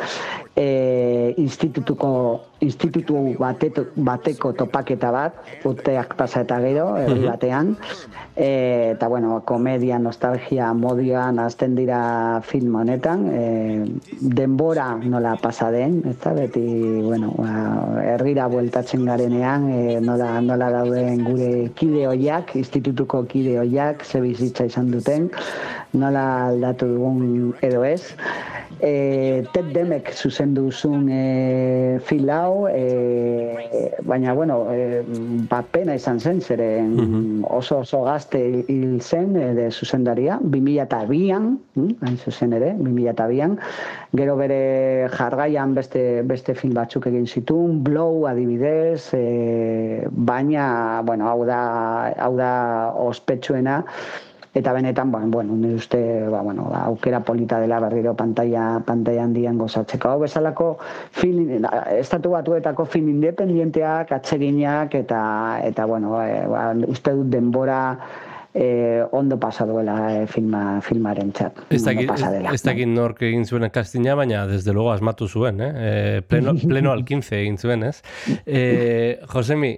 [0.55, 5.35] e, institutuko institutu bateto, bateko topaketa bat,
[5.69, 7.75] urteak pasa eta gero, herri batean,
[8.35, 13.43] e, eta bueno, komedia, nostalgia, modioan azten dira film honetan, e,
[14.19, 16.65] denbora nola pasa den, ez beti,
[17.01, 24.05] bueno, ba, herrira bueltatzen garenean, e, nola, nola dauden gure kide hoiak, institutuko kide hoiak,
[24.05, 25.29] ze bizitza izan duten,
[25.93, 28.01] nola aldatu dugun edo ez.
[28.79, 35.01] E, Ted Demek zuzendu zuen e, fil hau, e, baina, bueno, e,
[35.49, 41.95] ba, pena izan zen, zeren oso oso gazte hil zen e, de zuzendaria, 2002an, mm,
[42.05, 43.57] hain zuzen ere, 2002an,
[44.15, 51.43] gero bere jargaian beste, beste film batzuk egin zituen, Blow adibidez, e, baina, bueno, hau
[51.45, 51.59] da,
[52.17, 52.53] hau da
[53.07, 53.83] ospetsuena,
[54.57, 55.99] Eta benetan, ba, bueno, nire uste,
[56.31, 60.09] ba, bueno, ba, aukera polita dela berriro pantalla, pantalla handian gozatzeko.
[60.09, 60.69] Hau bezalako
[61.13, 65.21] film, estatu batuetako film independienteak, atseginak, eta,
[65.67, 67.81] eta bueno, e, ba, uste dut denbora
[68.53, 71.65] e, ondo pasa duela e, filma, filmaren txat.
[71.73, 72.11] Ez dakit,
[72.53, 75.71] ez nork egin zuen kastina, baina desde luego asmatu zuen, eh?
[75.77, 78.01] E, pleno, pleno al 15 egin zuen, ez?
[78.45, 79.73] E, Josemi,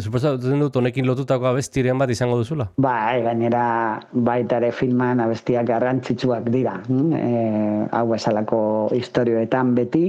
[0.00, 2.68] suposatzen dut honekin lotutako abestiren bat izango duzula?
[2.76, 3.64] Bai, gainera
[4.12, 6.78] baita ere filman abestiak garrantzitsuak dira.
[6.88, 8.60] E, hau esalako
[8.96, 10.06] istorioetan beti.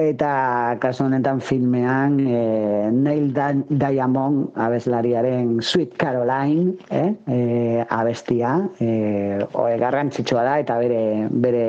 [0.00, 7.12] Eta kasu honetan filmean e, Neil Di- Diamond abeslariaren Sweet Caroline eh?
[7.28, 7.38] e,
[7.88, 11.66] abestia e, oe, garrantzitsua da eta bere, bere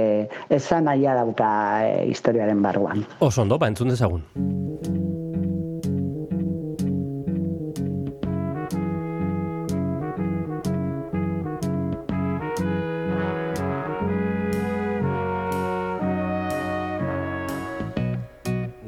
[0.49, 1.49] esan nahia dauka
[1.83, 3.03] e, historiaren barruan.
[3.19, 4.23] Oso ondo, ba, entzun dezagun.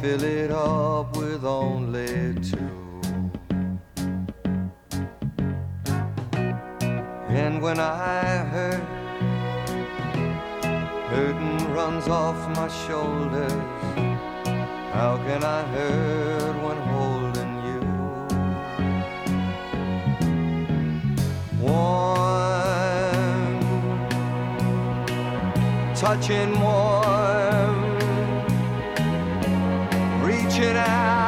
[0.00, 2.56] Fill it up with only two.
[7.28, 8.82] And when I hurt,
[11.10, 13.52] hurting runs off my shoulders.
[14.94, 17.80] How can I hurt when holding you?
[21.60, 22.80] Warm,
[25.94, 27.19] touching warm,
[30.62, 31.19] it out.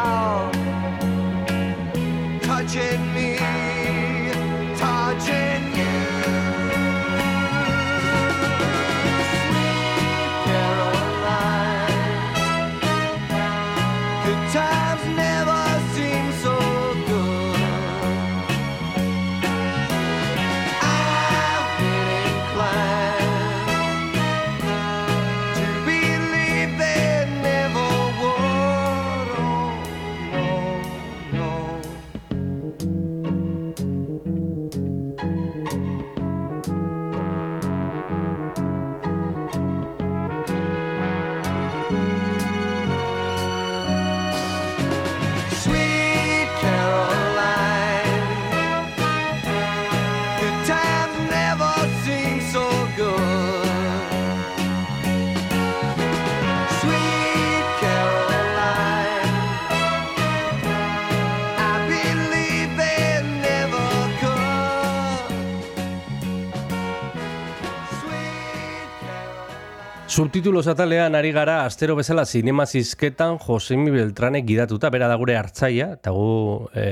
[70.33, 75.91] Subtitulos atalean ari gara astero bezala sinema zizketan Josemi Beltranek gidatuta, bera da gure hartzaia,
[75.99, 76.85] eta gu e,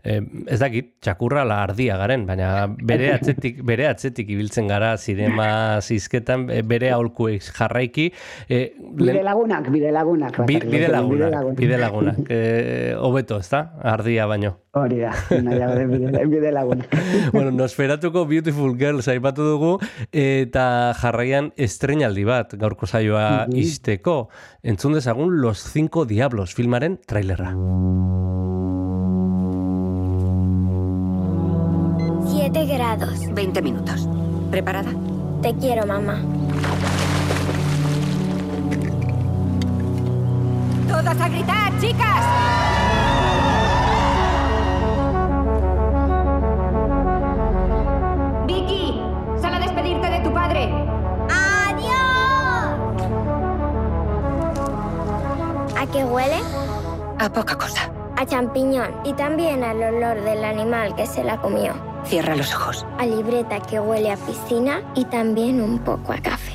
[0.00, 0.14] e,
[0.48, 2.48] ez dakit, txakurra la ardia garen, baina
[2.80, 5.50] bere atzetik, bere atzetik ibiltzen gara sinema
[5.84, 8.08] zizketan, e, bere aholkuek jarraiki.
[8.48, 8.62] E,
[9.02, 10.40] Bide lagunak, bide lagunak.
[10.48, 11.60] Bi, bide lagunak, lagunak.
[11.60, 12.24] bide lagunak.
[12.32, 13.66] Eh, hobeto, ez da?
[13.84, 14.54] Ardia baino.
[14.78, 15.10] Hori da,
[15.42, 16.86] nahiago de bide, bide lagunak.
[17.32, 19.70] bueno, Nosferatuko Beautiful Girls aipatu dugu
[20.12, 23.56] eta jarraian estrenaldi bat gaurko saioa Mhm.
[23.58, 24.28] isteko.
[24.62, 27.54] Entzun dezagun Los Cinco Diablos filmaren trailerra.
[32.26, 33.18] Siete grados.
[33.34, 34.08] 20 minutos.
[34.50, 34.90] ¿Preparada?
[35.42, 36.22] Te quiero, mamá.
[40.88, 42.77] ¡Todas a gritar, chicas!
[55.78, 56.40] ¿A qué huele?
[57.20, 57.88] A poca cosa.
[58.16, 61.72] A champiñón y también al olor del animal que se la comió.
[62.04, 62.84] Cierra los ojos.
[62.98, 66.52] A libreta que huele a piscina y también un poco a café.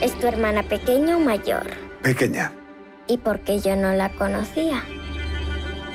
[0.00, 1.66] ¿Es tu hermana pequeña o mayor?
[2.00, 2.52] Pequeña.
[3.08, 4.84] ¿Y por qué yo no la conocía?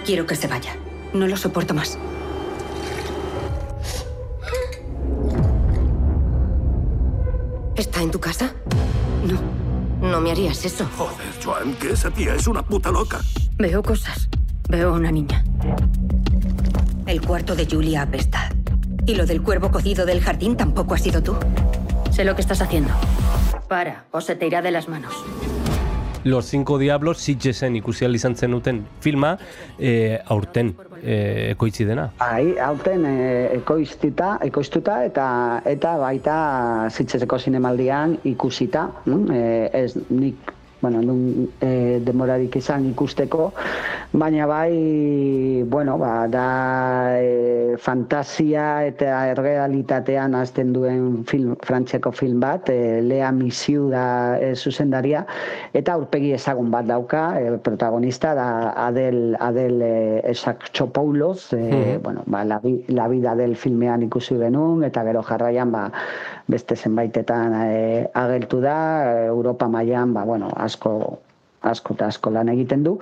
[0.06, 0.76] Quiero que se vaya.
[1.14, 1.98] No lo soporto más.
[8.04, 8.54] En tu casa?
[9.26, 9.40] No.
[10.08, 10.86] No me harías eso.
[10.98, 13.22] Joder, Joan, que esa tía es una puta loca.
[13.58, 14.28] Veo cosas.
[14.68, 15.44] Veo a una niña.
[17.06, 18.50] El cuarto de Julia apesta.
[19.06, 21.36] Y lo del cuervo cocido del jardín tampoco ha sido tú.
[22.12, 22.94] Sé lo que estás haciendo.
[23.68, 25.14] Para, o se te irá de las manos.
[26.24, 29.38] Los Cinco Diablos Sitgesen ikusi izan zenuten filma
[29.78, 32.10] e, aurten e, ekoitzi dena.
[32.20, 33.16] Bai, hauten e,
[33.60, 35.28] ekoiztita, ekoiztuta eta
[35.66, 36.36] eta baita
[36.90, 39.32] zitzezeko zinemaldian ikusita, mm?
[39.32, 40.54] e, ez nik
[40.84, 43.54] bueno, nun e, demorarik izan ikusteko,
[44.12, 46.48] baina bai, bueno, ba, da
[47.24, 54.52] e, fantasia eta errealitatean azten duen film, frantxeko film bat, e, Lea Misiu da e,
[54.60, 55.24] zuzendaria,
[55.72, 58.50] eta aurpegi ezagun bat dauka, e, protagonista da
[58.90, 59.96] Adel, Adel e,
[60.36, 60.84] Esak e,
[61.64, 62.04] Mhm.
[62.04, 65.92] bueno, ba, la, la vida del filmean ikusi genuen, eta gero jarraian, ba,
[66.48, 68.80] beste zenbaitetan e, agertu da,
[69.12, 71.20] e, Europa mailan, ba, bueno, asko
[71.64, 72.98] asko eta asko lan egiten du.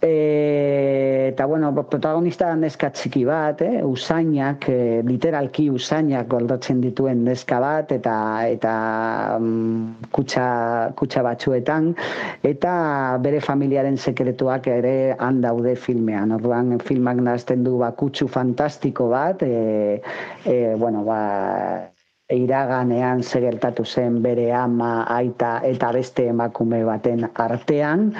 [0.00, 3.82] E, eta bueno, protagonista da neska txiki bat, eh?
[3.84, 8.14] usainak, e, literalki usainak goldatzen dituen neska bat, eta
[8.48, 8.72] eta
[9.36, 10.46] mm, kutsa,
[10.96, 11.92] kutsa batzuetan,
[12.48, 12.72] eta
[13.20, 16.32] bere familiaren sekretuak ere han daude filmean.
[16.40, 20.00] Orduan filmak nazten du ba, kutsu fantastiko bat, e,
[20.48, 21.20] e, bueno, ba,
[22.30, 28.12] iraganean ze gertatu zen bere ama, aita eta beste emakume baten artean,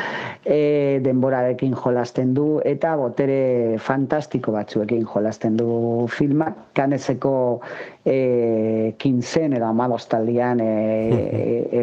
[0.44, 6.56] e, denborarekin jolasten du eta botere fantastiko batzuekin jolasten du filmak.
[6.74, 7.60] Kanezeko
[8.04, 10.70] e, kintzen edo amabostaldian e,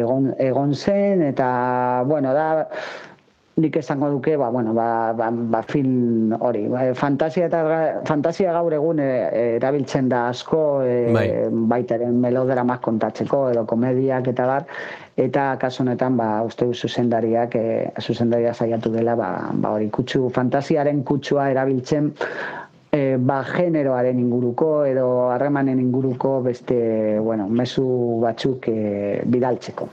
[0.00, 2.68] egon, egon zen eta, bueno, da
[3.58, 6.66] nik esango duke, ba, bueno, ba, ba, ba film hori.
[6.70, 7.62] Ba, fantasia eta
[8.06, 9.08] fantasia gaur egun e,
[9.56, 11.26] erabiltzen da asko e, Bai.
[11.72, 14.68] baitaren melodramak kontatzeko edo komediak eta bar
[15.18, 17.66] eta kasu honetan ba uste dut zuzendariak e,
[18.00, 22.12] zuzendaria saiatu dela ba, ba hori kutsu fantasiaren kutsua erabiltzen
[22.98, 27.84] e, ba generoaren inguruko edo harremanen inguruko beste bueno, mezu
[28.22, 29.88] batzuk e, bidaltzeko.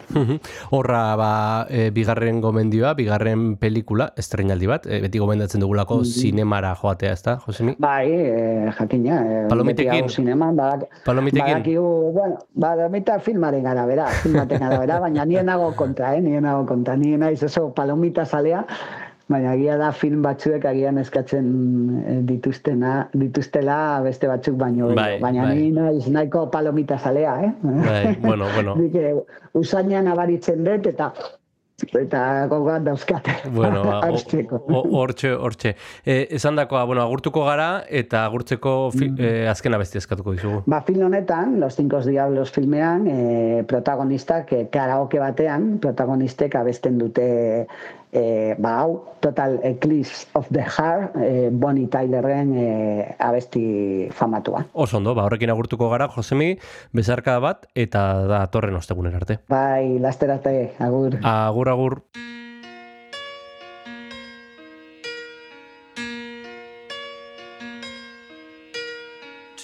[0.71, 1.31] Horra, ba,
[1.69, 6.05] e, bigarren gomendioa, bigarren pelikula, estrenaldi bat, e, beti gomendatzen dugulako Mhm.
[6.23, 7.75] zinemara joatea, ezta, Josemi?
[7.79, 9.21] Bai, e, jakina.
[9.25, 10.09] E, Palomitekin?
[10.09, 11.53] Zineman, badak, Palomitekin?
[11.59, 16.95] Badakigu, bueno, palomita filmaren arabera, filmaten arabera, baina nien nago kontra, eh, nien nago kontra,
[16.97, 18.65] nien naiz oso palomita zalea,
[19.31, 21.47] baina agia da film batzuek agian eskatzen
[22.01, 24.91] eh, dituztena, dituztela beste batzuk baino.
[24.97, 25.55] Bai, baina bai.
[25.57, 27.51] ni naiz nahiko palomita zalea, eh?
[27.63, 28.75] Bai, bueno, bueno.
[28.81, 29.15] Nik eh,
[29.57, 31.11] usainan abaritzen dut eta
[31.75, 33.27] eta gogoan dauzkat.
[33.51, 35.73] Bueno, ba, hortxe, hortxe.
[36.05, 40.61] E, esan dakoa, bueno, agurtuko gara, eta agurtzeko fi, e, azkena besti eskatuko dizugu.
[40.71, 47.27] Ba, film honetan, Los Cinco Diablos filmean, e, protagonistak e, karaoke batean, protagonistek abesten dute
[48.15, 54.65] e, ba, hau, Total Eclipse of the Heart, e, Bonnie Tylerren e, abesti famatua.
[54.73, 56.55] Oso ondo, ba, horrekin agurtuko gara, Josemi,
[56.95, 59.39] bezarka bat, eta da torren ostegunen arte.
[59.51, 61.19] Bai, lasterate, agur.
[61.23, 62.01] Agur, agur.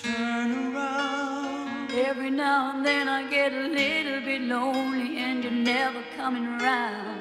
[0.01, 1.91] Turn around.
[1.93, 7.20] Every now and then I get a little bit lonely and you're never coming around.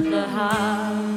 [0.00, 1.07] The heart.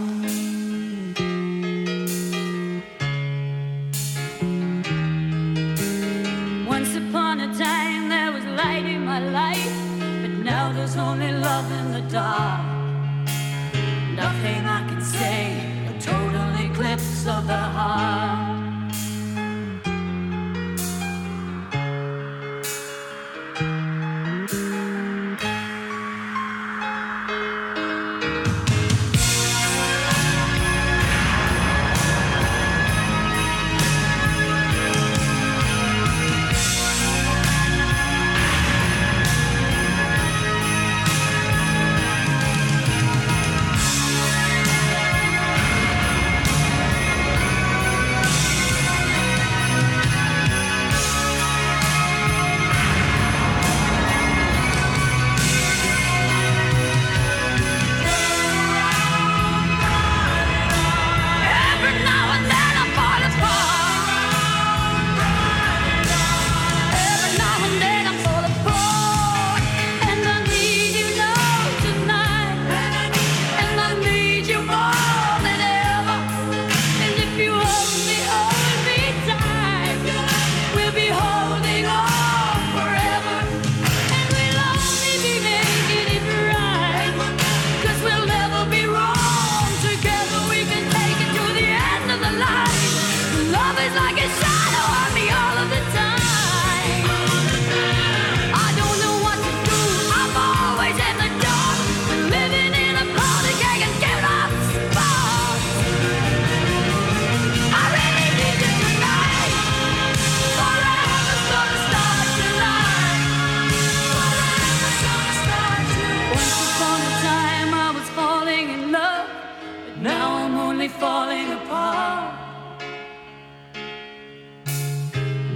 [120.22, 122.82] now I'm only falling apart.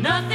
[0.07, 0.34] Nothing.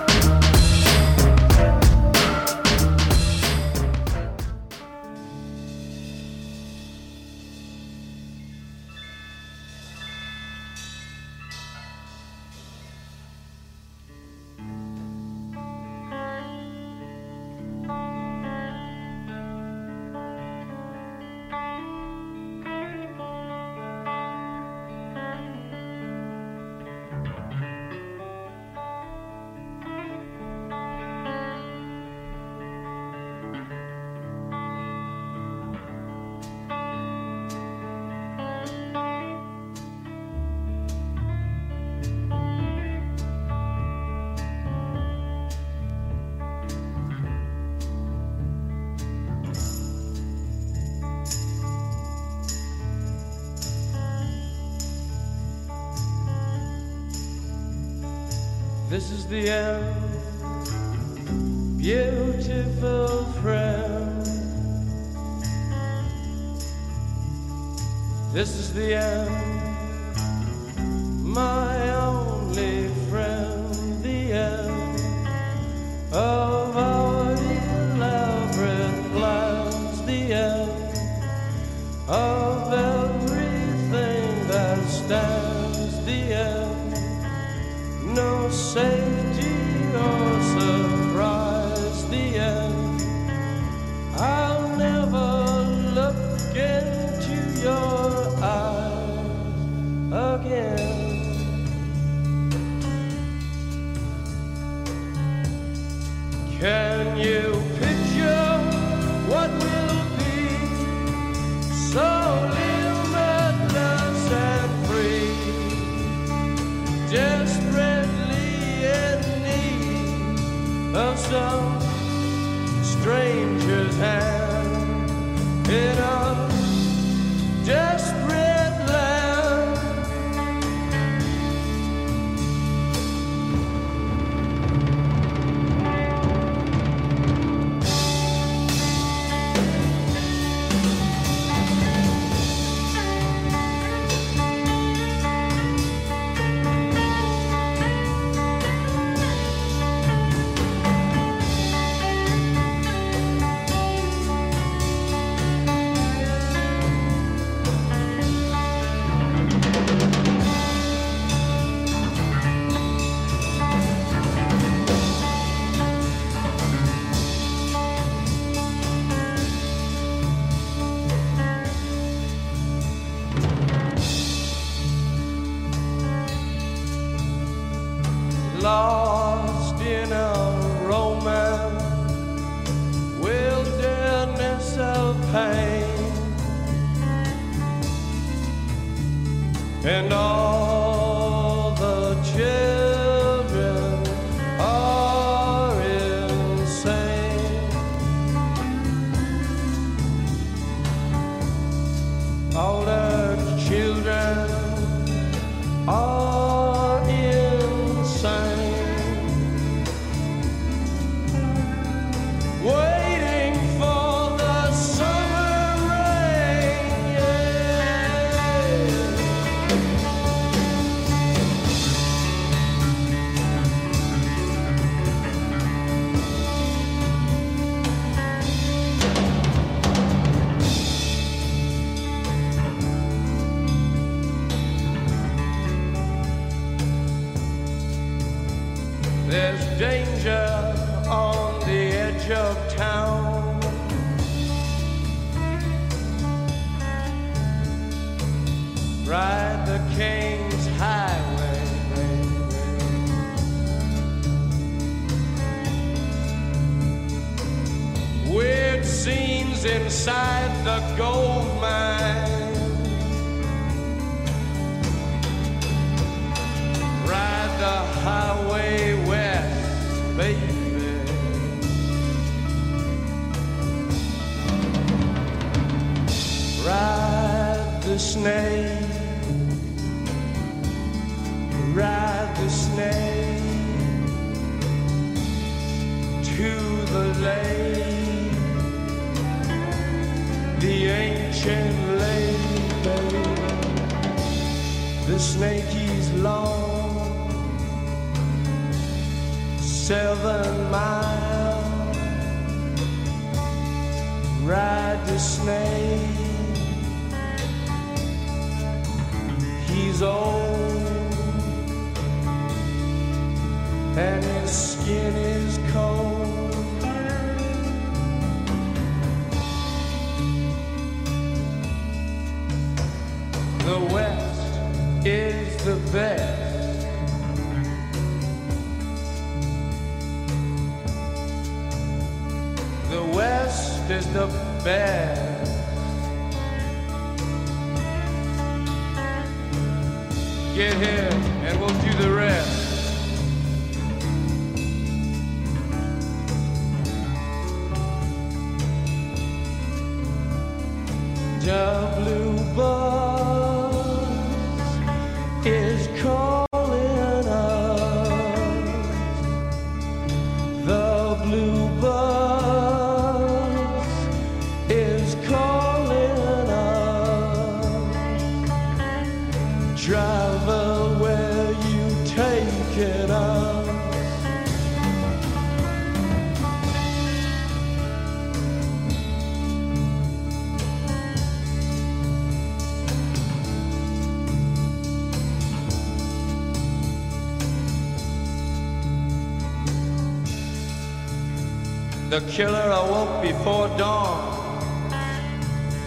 [392.11, 394.91] The killer awoke before dawn.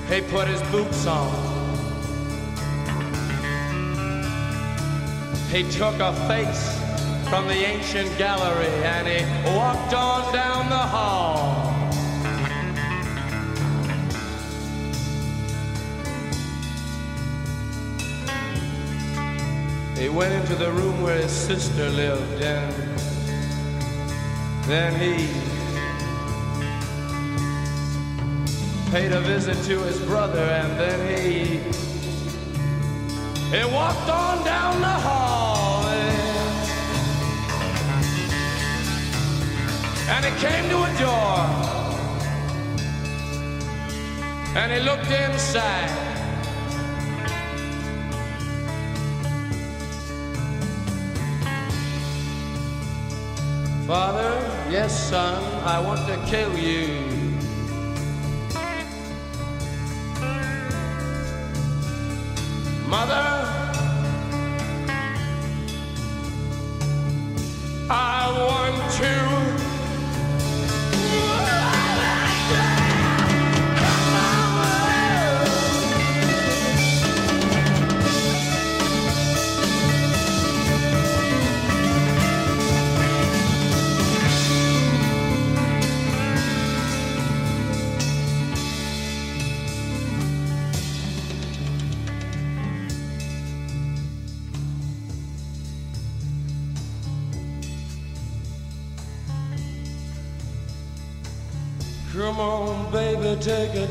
[0.08, 1.28] He put his boots on.
[5.50, 6.80] He took a face
[7.28, 9.22] from the ancient gallery and he
[9.54, 11.70] walked on down the hall.
[19.98, 22.72] He went into the room where his sister lived and
[24.66, 25.53] then he
[28.94, 31.58] paid a visit to his brother and then he
[33.50, 35.84] he walked on down the hall.
[40.14, 41.38] And, he came to a door.
[44.54, 45.90] And he looked inside.
[53.88, 54.30] Father,
[54.70, 57.23] yes son, I want to kill you
[62.94, 63.23] Mother,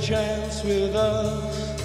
[0.03, 1.79] chance with us.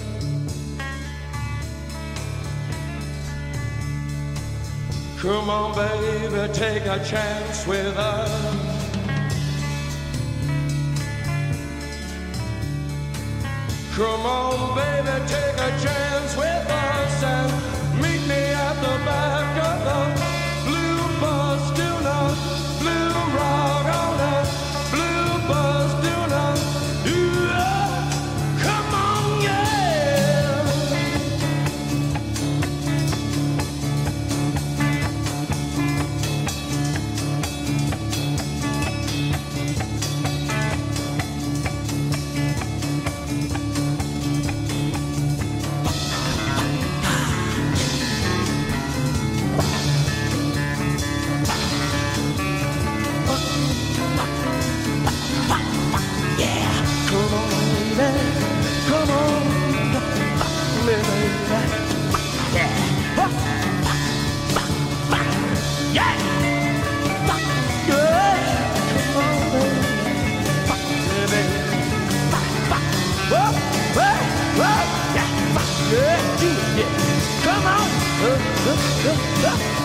[5.21, 8.31] Come on, baby, take a chance with us.
[13.95, 19.85] Come on, baby, take a chance with us and meet me at the back of
[19.85, 20.18] the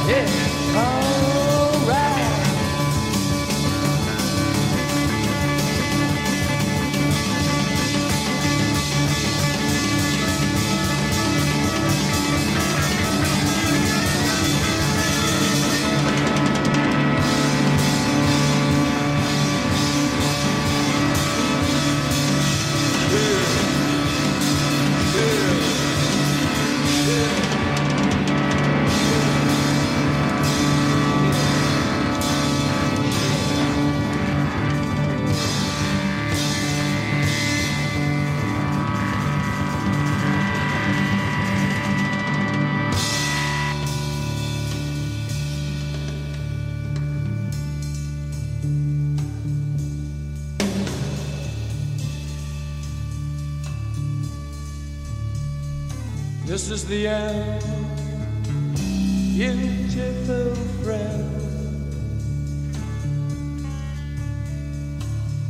[0.06, 0.26] Yeah.
[0.76, 1.13] Oh.
[56.54, 57.64] This is the end,
[59.36, 60.54] beautiful
[60.84, 61.26] friend.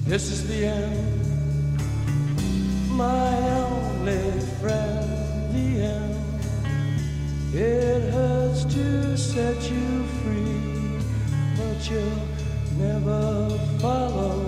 [0.05, 1.19] This is the end,
[2.87, 4.31] my only
[4.61, 5.09] friend.
[5.51, 7.53] The end.
[7.53, 11.01] It hurts to set you free,
[11.57, 12.27] but you'll
[12.77, 13.49] never
[13.79, 14.42] follow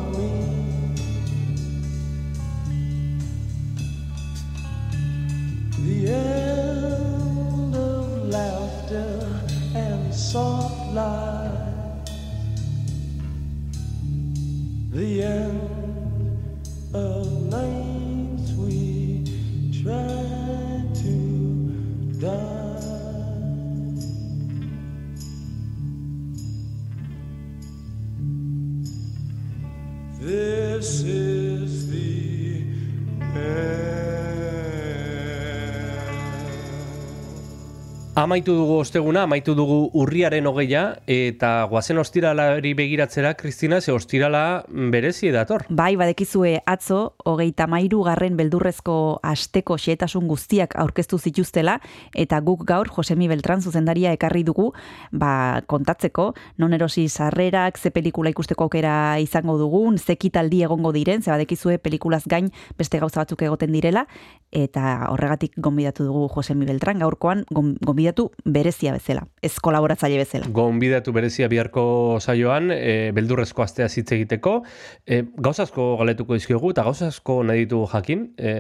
[38.26, 44.64] Amaitu dugu osteguna, amaitu dugu urriaren hogeia, eta guazen ostiralari begiratzera, Kristina, ze ostirala
[44.96, 45.68] berezi dator.
[45.70, 51.76] Bai, badekizue atzo, hogeita mairu garren beldurrezko asteko xeetasun guztiak aurkeztu zituztela,
[52.18, 54.72] eta guk gaur Josemi Beltran zuzendaria ekarri dugu,
[55.12, 61.22] ba, kontatzeko, non erosi sarrerak, ze pelikula ikusteko aukera izango dugun, ze kitaldi egongo diren,
[61.22, 64.08] ze badekizue pelikulaz gain beste gauza batzuk egoten direla,
[64.56, 70.48] eta horregatik gonbidatu dugu Josemi Beltran, gaurkoan gon- gonbidatu berezia bezala, ez kolaboratzaile bezala.
[70.56, 74.62] Gonbidatu berezia biharko saioan, e, beldurrezko astea hitz egiteko.
[75.06, 78.30] E, gauzazko galetuko dizkiogu eta gauzazko nahi ditugu jakin.
[78.38, 78.56] E,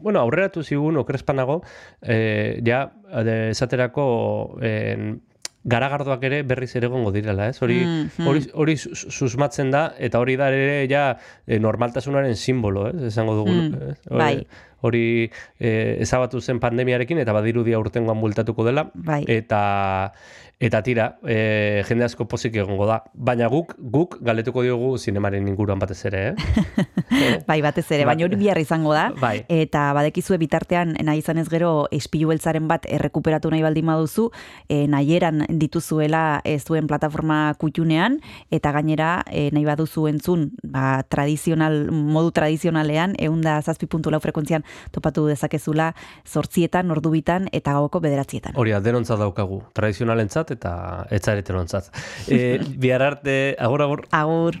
[0.00, 1.62] bueno, aurreratu zigun okrespanago,
[2.00, 2.92] e, ja,
[3.24, 4.06] de, esaterako
[4.62, 5.18] e,
[5.64, 7.60] garagardoak ere berriz ere egongo direla, ez?
[7.62, 8.26] Hori, Mhm.
[8.26, 13.02] hori, hori su- susmatzen da, eta hori da ere ja e, normaltasunaren simbolo, ez?
[13.12, 13.50] Esango dugu.
[13.52, 13.96] Mm, ez?
[14.08, 14.46] bai.
[14.80, 15.30] Hori
[15.60, 18.90] e, ezabatu zen pandemiarekin eta badirudia urtengoan bueltatuko dela.
[18.94, 19.24] Bai.
[19.28, 20.14] Eta
[20.60, 22.98] eta tira, e, jende asko pozik egongo da.
[23.14, 26.34] Baina guk guk galetuko diogu zinemaren inguruan batez ere, eh?
[27.48, 29.06] Bai, batez ere, baina hori bihar izango da.
[29.16, 29.46] Bai.
[29.48, 34.26] Eta badekizue bitartean nahi izan ez gero espilu beltzaren bat errekuperatu nahi baldin baduzu,
[34.68, 38.20] e, nahieran dituzuela ez zuen plataforma kutxunean,
[38.52, 44.68] eta gainera e, nahi baduzu entzun, ba, tradizional, modu tradizionalean, eunda zazpi puntu lau frekuentzian
[44.92, 45.94] topatu dezakezula
[46.28, 48.60] zortzietan, ordubitan, eta gauko bederatzietan.
[48.60, 49.62] Hori da, denontzat daukagu.
[49.72, 51.90] Tradizionalentzat eta etzaretenontzat.
[52.28, 54.06] E, bihar arte, agur, agur.
[54.10, 54.60] Agur.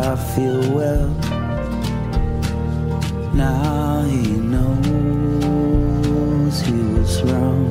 [0.00, 1.08] I feel well.
[3.34, 4.70] Now he knows
[6.60, 7.67] he was wrong.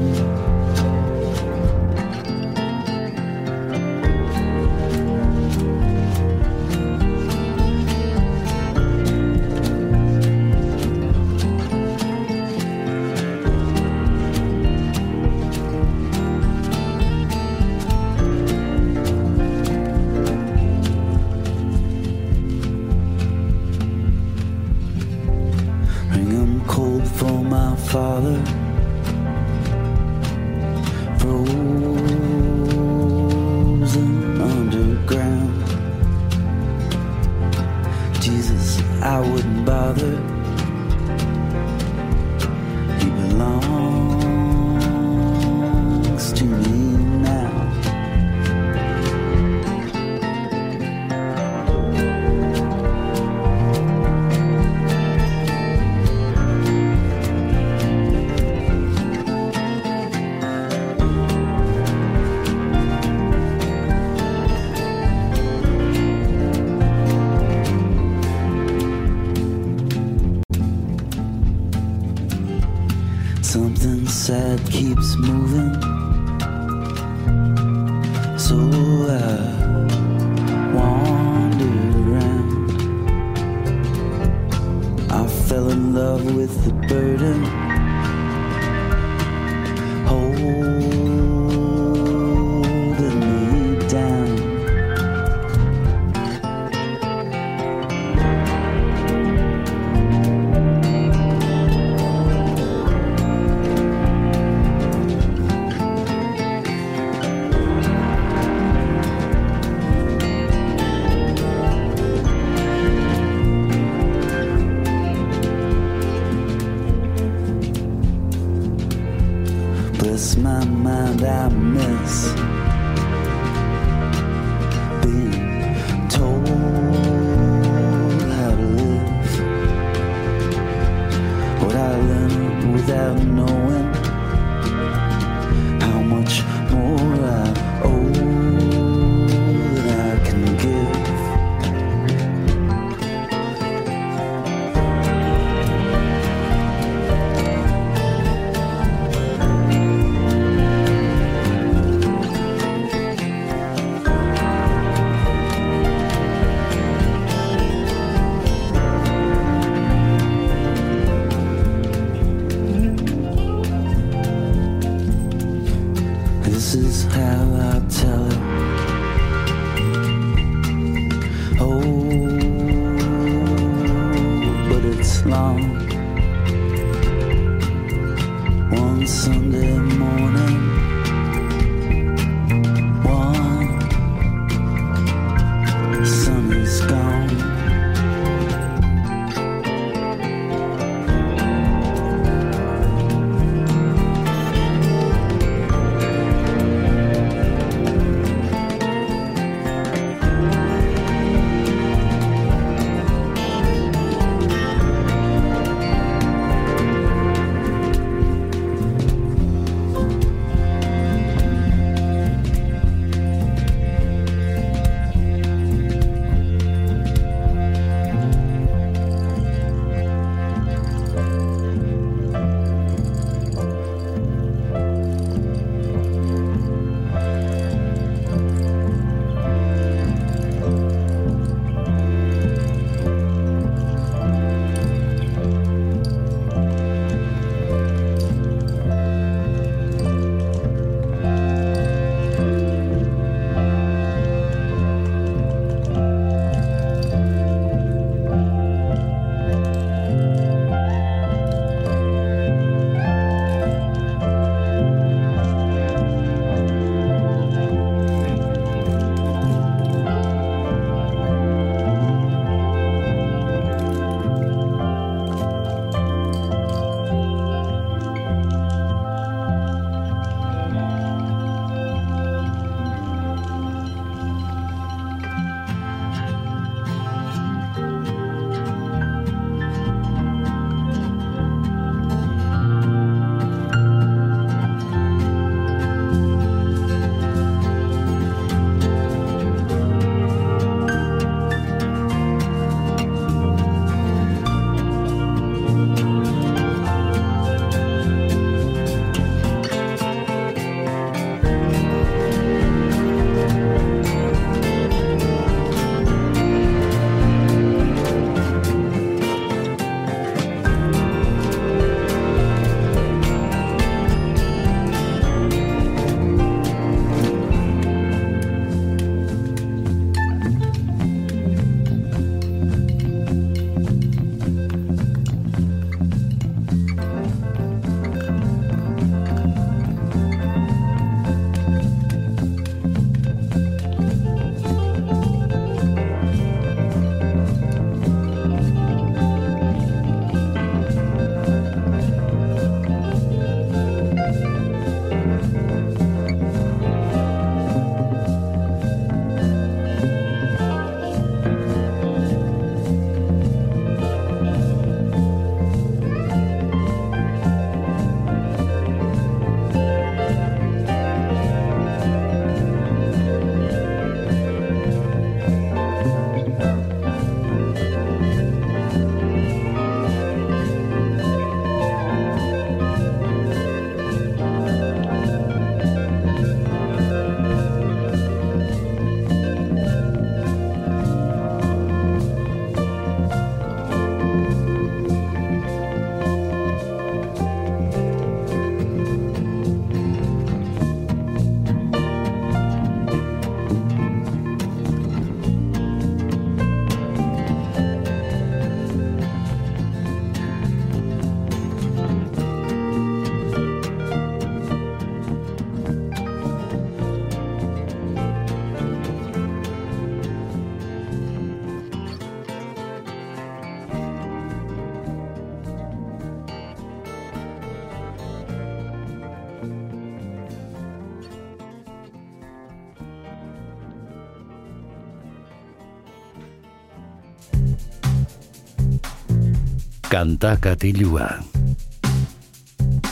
[430.18, 431.27] Kanta katilua.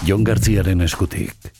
[0.07, 1.51] Jon Gartziaren eskutik.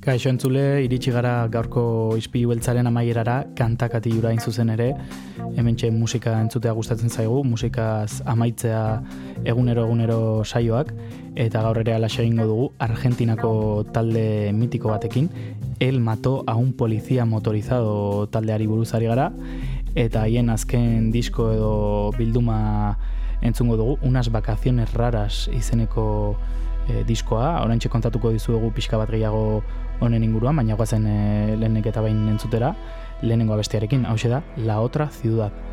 [0.00, 1.82] Kaixo entzule, iritsi gara gaurko
[2.16, 4.94] izpilu beltzaren amaierara, kantakati jura zuzen ere,
[5.58, 9.02] hemen musika entzutea gustatzen zaigu, musikaz amaitzea
[9.44, 10.94] egunero egunero saioak,
[11.36, 15.28] eta gaur ere alaxe egingo dugu, Argentinako talde mitiko batekin,
[15.80, 19.32] El mató a un policía motorizado taldeari buruzari gara,
[19.94, 22.96] eta haien azken disko edo bilduma
[23.44, 26.36] entzungo dugu, unas vacaciones raras izeneko
[26.88, 29.62] e, diskoa, oraintxe kontatuko dizuegu pixka bat gehiago
[30.00, 31.18] honen inguruan, baina guazen e,
[31.60, 32.74] lehenik eta bain entzutera,
[33.22, 35.63] lehenengo abestiarekin, hau da, La Otra Ciudad.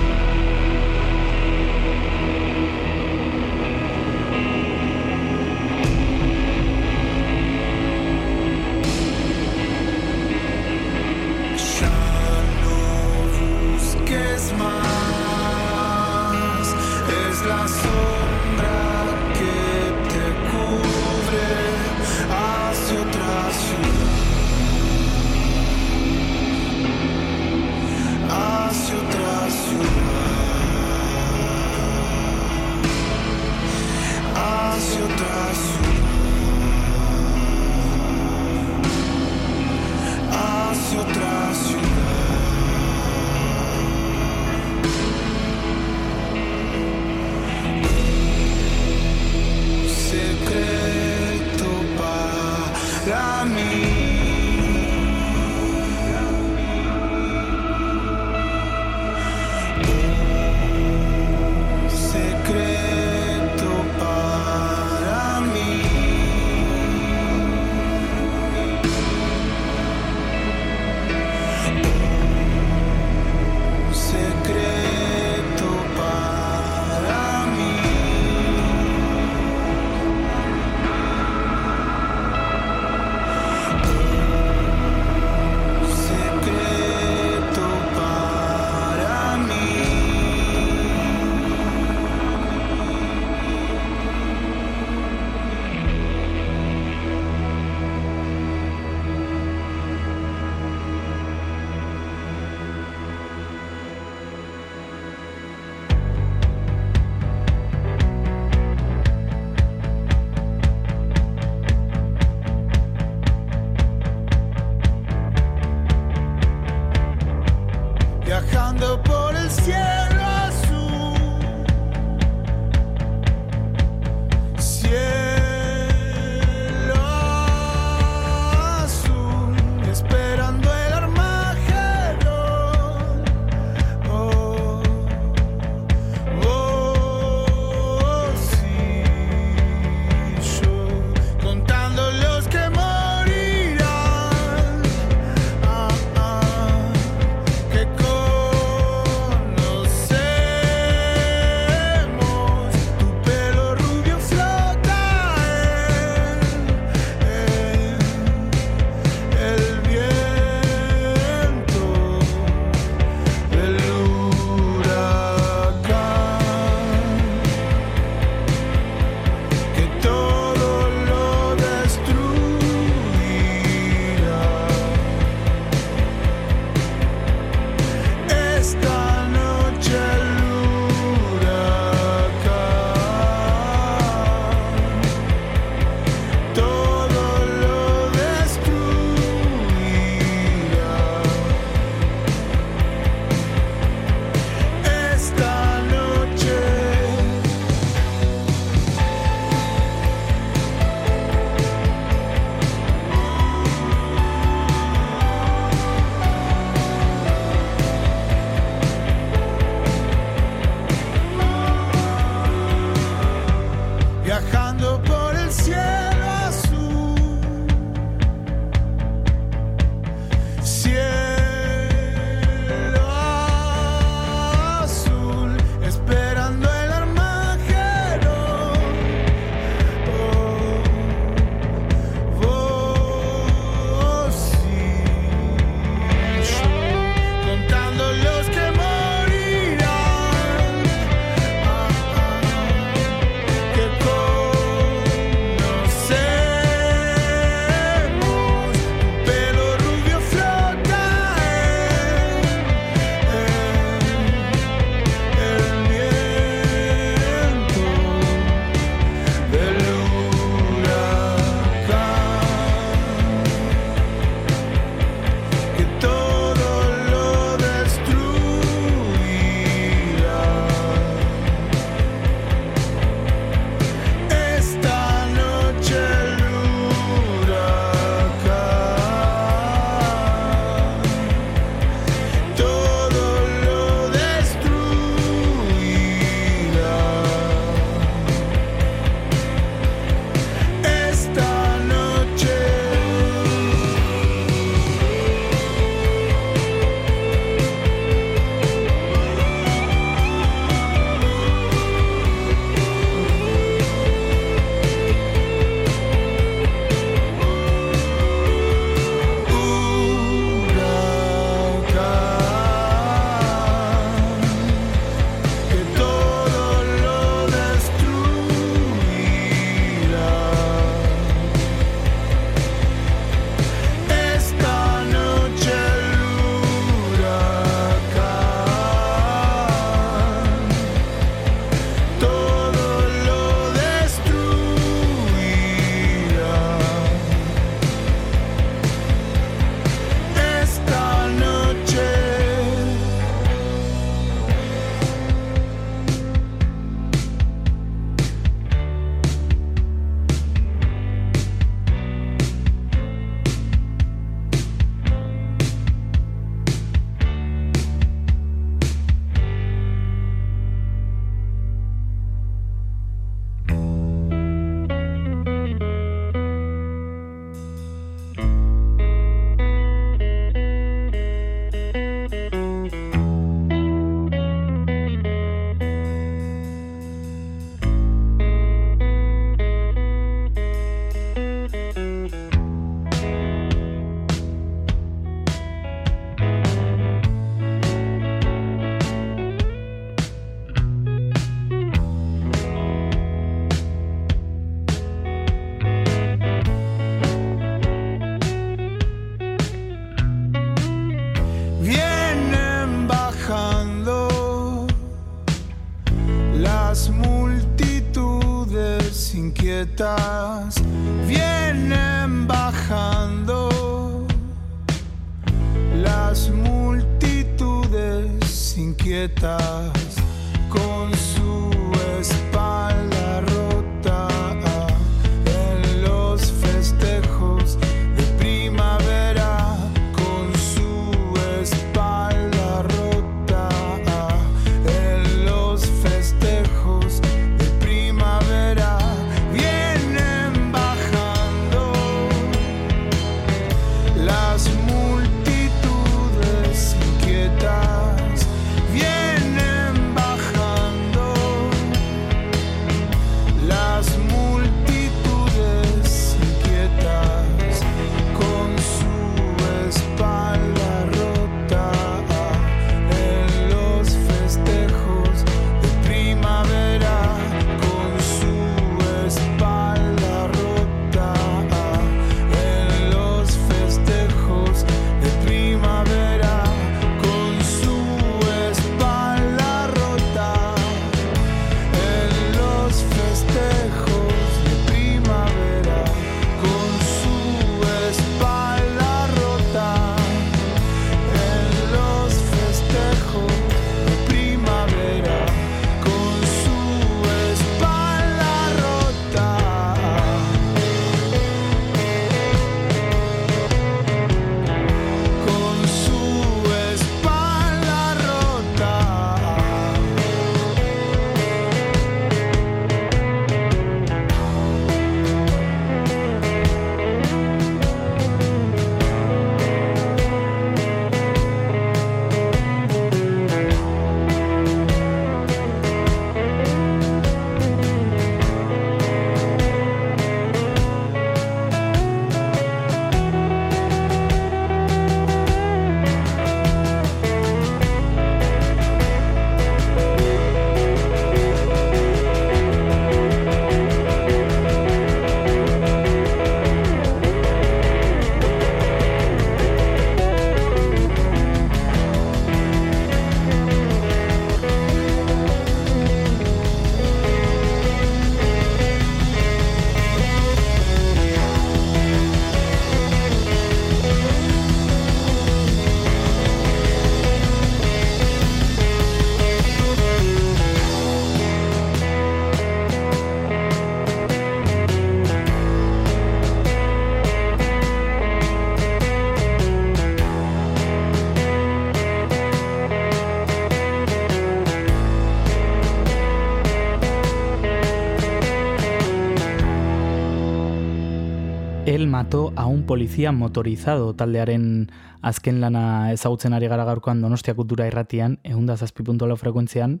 [592.30, 594.14] Mató a un policía motorizado.
[594.14, 600.00] Taldearen azken lana ezagutzen ari gara gaurkoan Donostia Kultura irratian, eunda zazpi frekuentzian,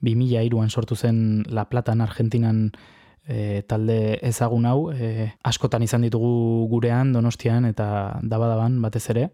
[0.00, 2.72] 2000 iruan sortu zen La Platan Argentinan
[3.28, 9.28] e, talde ezagun hau, e, askotan izan ditugu gurean, Donostian eta dabadaban batez ere.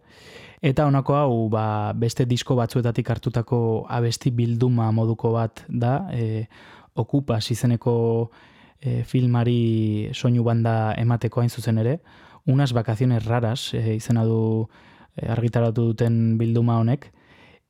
[0.61, 6.47] Eta honako hau ba, beste disko batzuetatik hartutako abesti bilduma moduko bat da, e,
[6.95, 8.31] Okupas izeneko
[8.83, 11.99] e, filmari soinu banda emateko hain zuzen ere,
[12.47, 14.69] unas vacaciones raras e, izena du
[15.17, 17.13] e, argitaratu duten bilduma honek,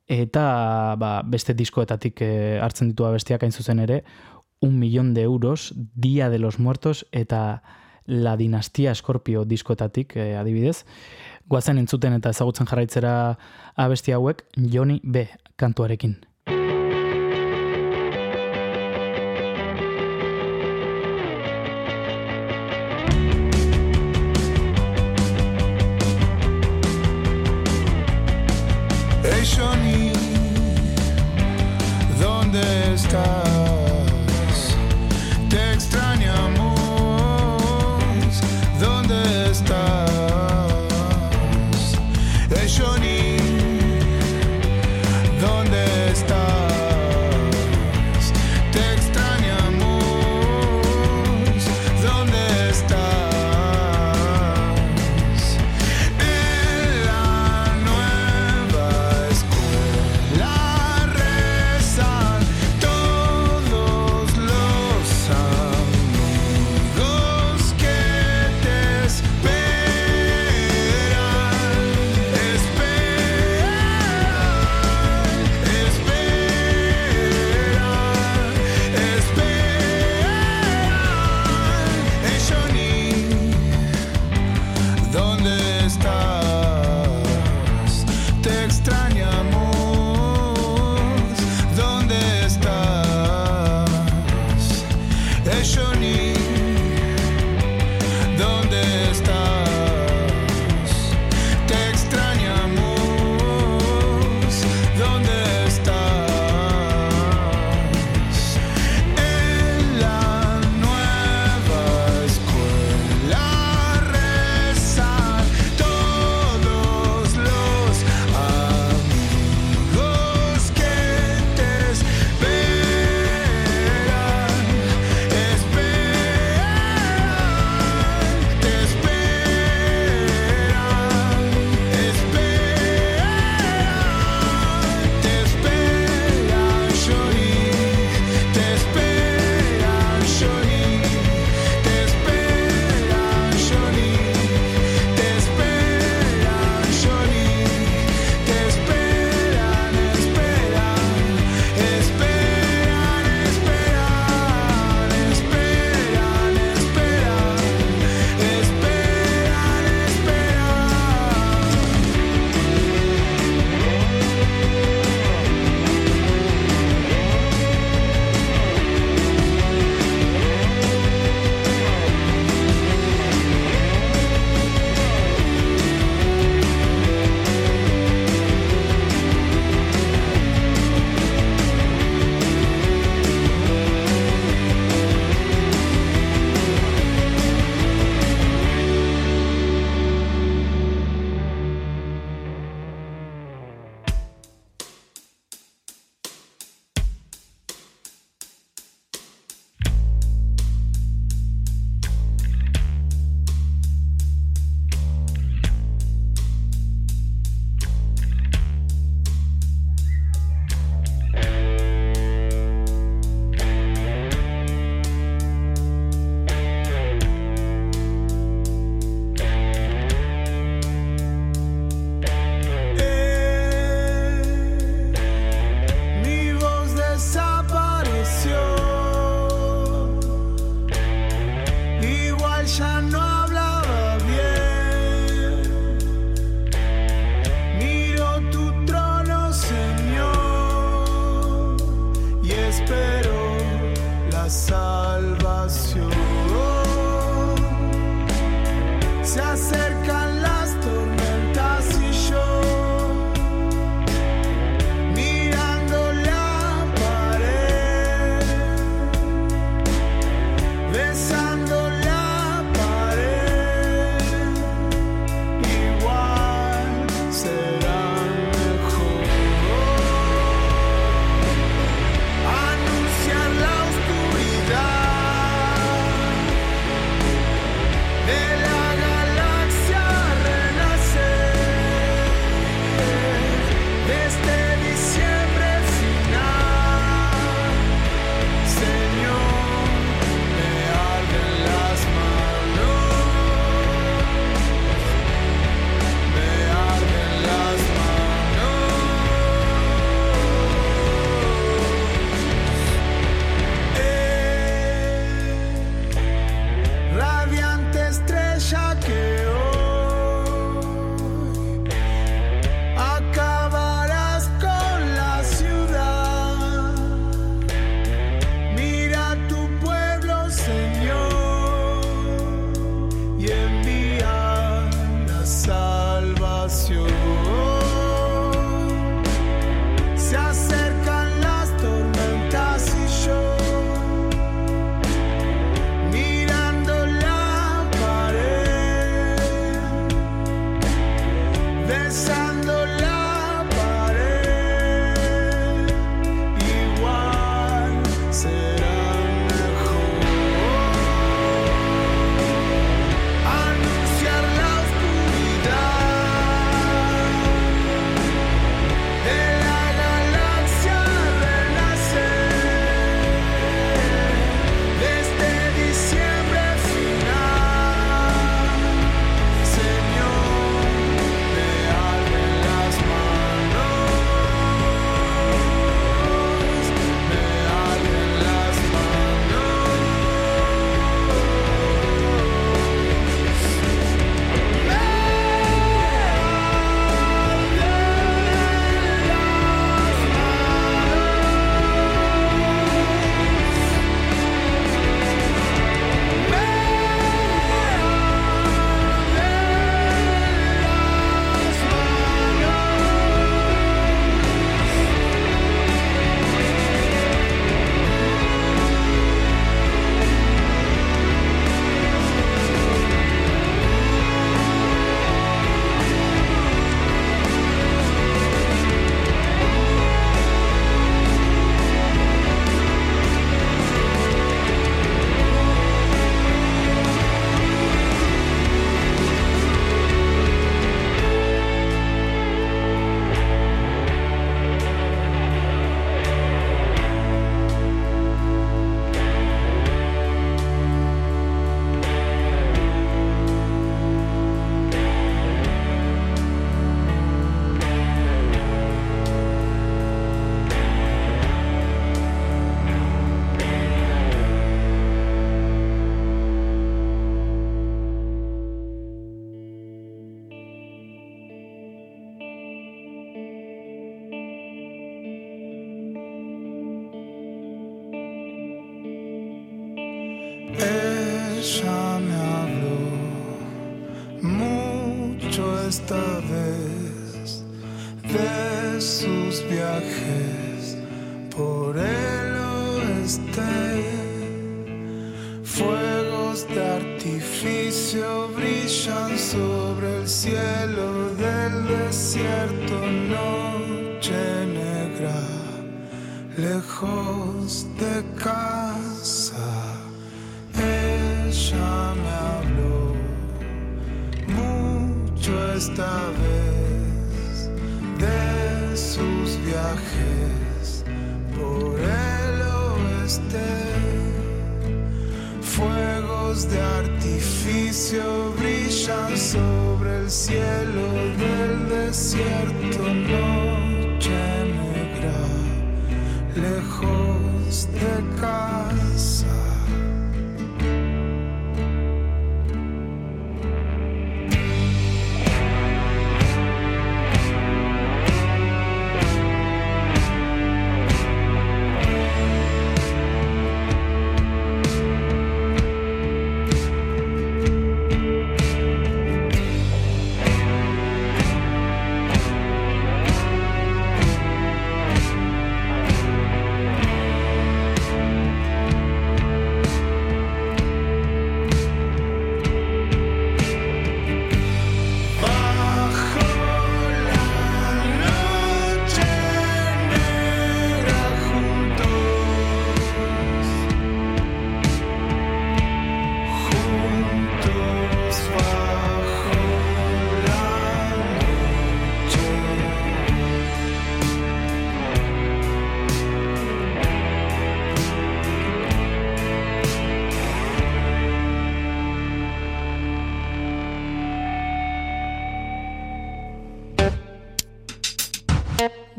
[0.07, 2.31] eta ba, beste diskoetatik e,
[2.61, 4.03] hartzen ditu abestiak hain zuzen ere,
[4.59, 7.63] un millón de euros, Dia de los Muertos eta
[8.05, 10.85] La Dinastia Escorpio diskoetatik e, adibidez.
[11.49, 13.37] Guazen entzuten eta ezagutzen jarraitzera
[13.75, 15.27] abesti hauek, Joni B.
[15.55, 16.19] kantuarekin.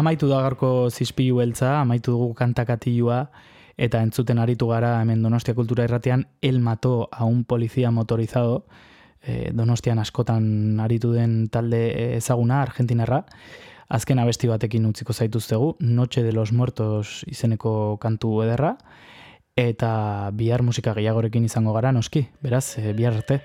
[0.00, 3.18] Amaitu da gaurko zizpilu beltza, amaitu dugu kantakatilua,
[3.76, 8.64] eta entzuten aritu gara hemen Donostia Kultura Irratian El mató a un policía motorizado,
[9.20, 13.26] eh, Donostian askotan aritu den talde ezaguna, argentinarra,
[13.88, 18.78] azken abesti batekin utziko zaituztegu, Noche de los Muertos izeneko kantu ederra,
[19.54, 23.42] eta bihar musika gehiagorekin izango gara, noski, beraz, eh, bihar arte.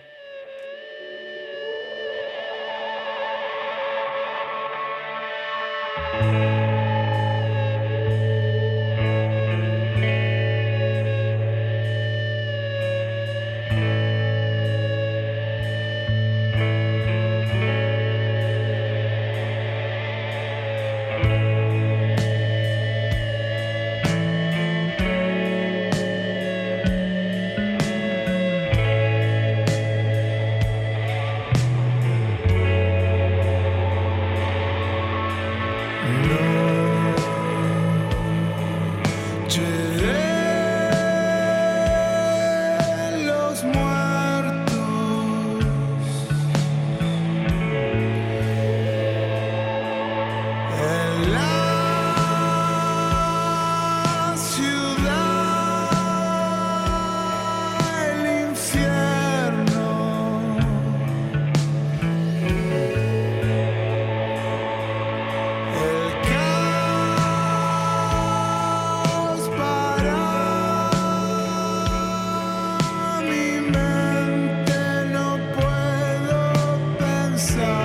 [77.55, 77.84] sun.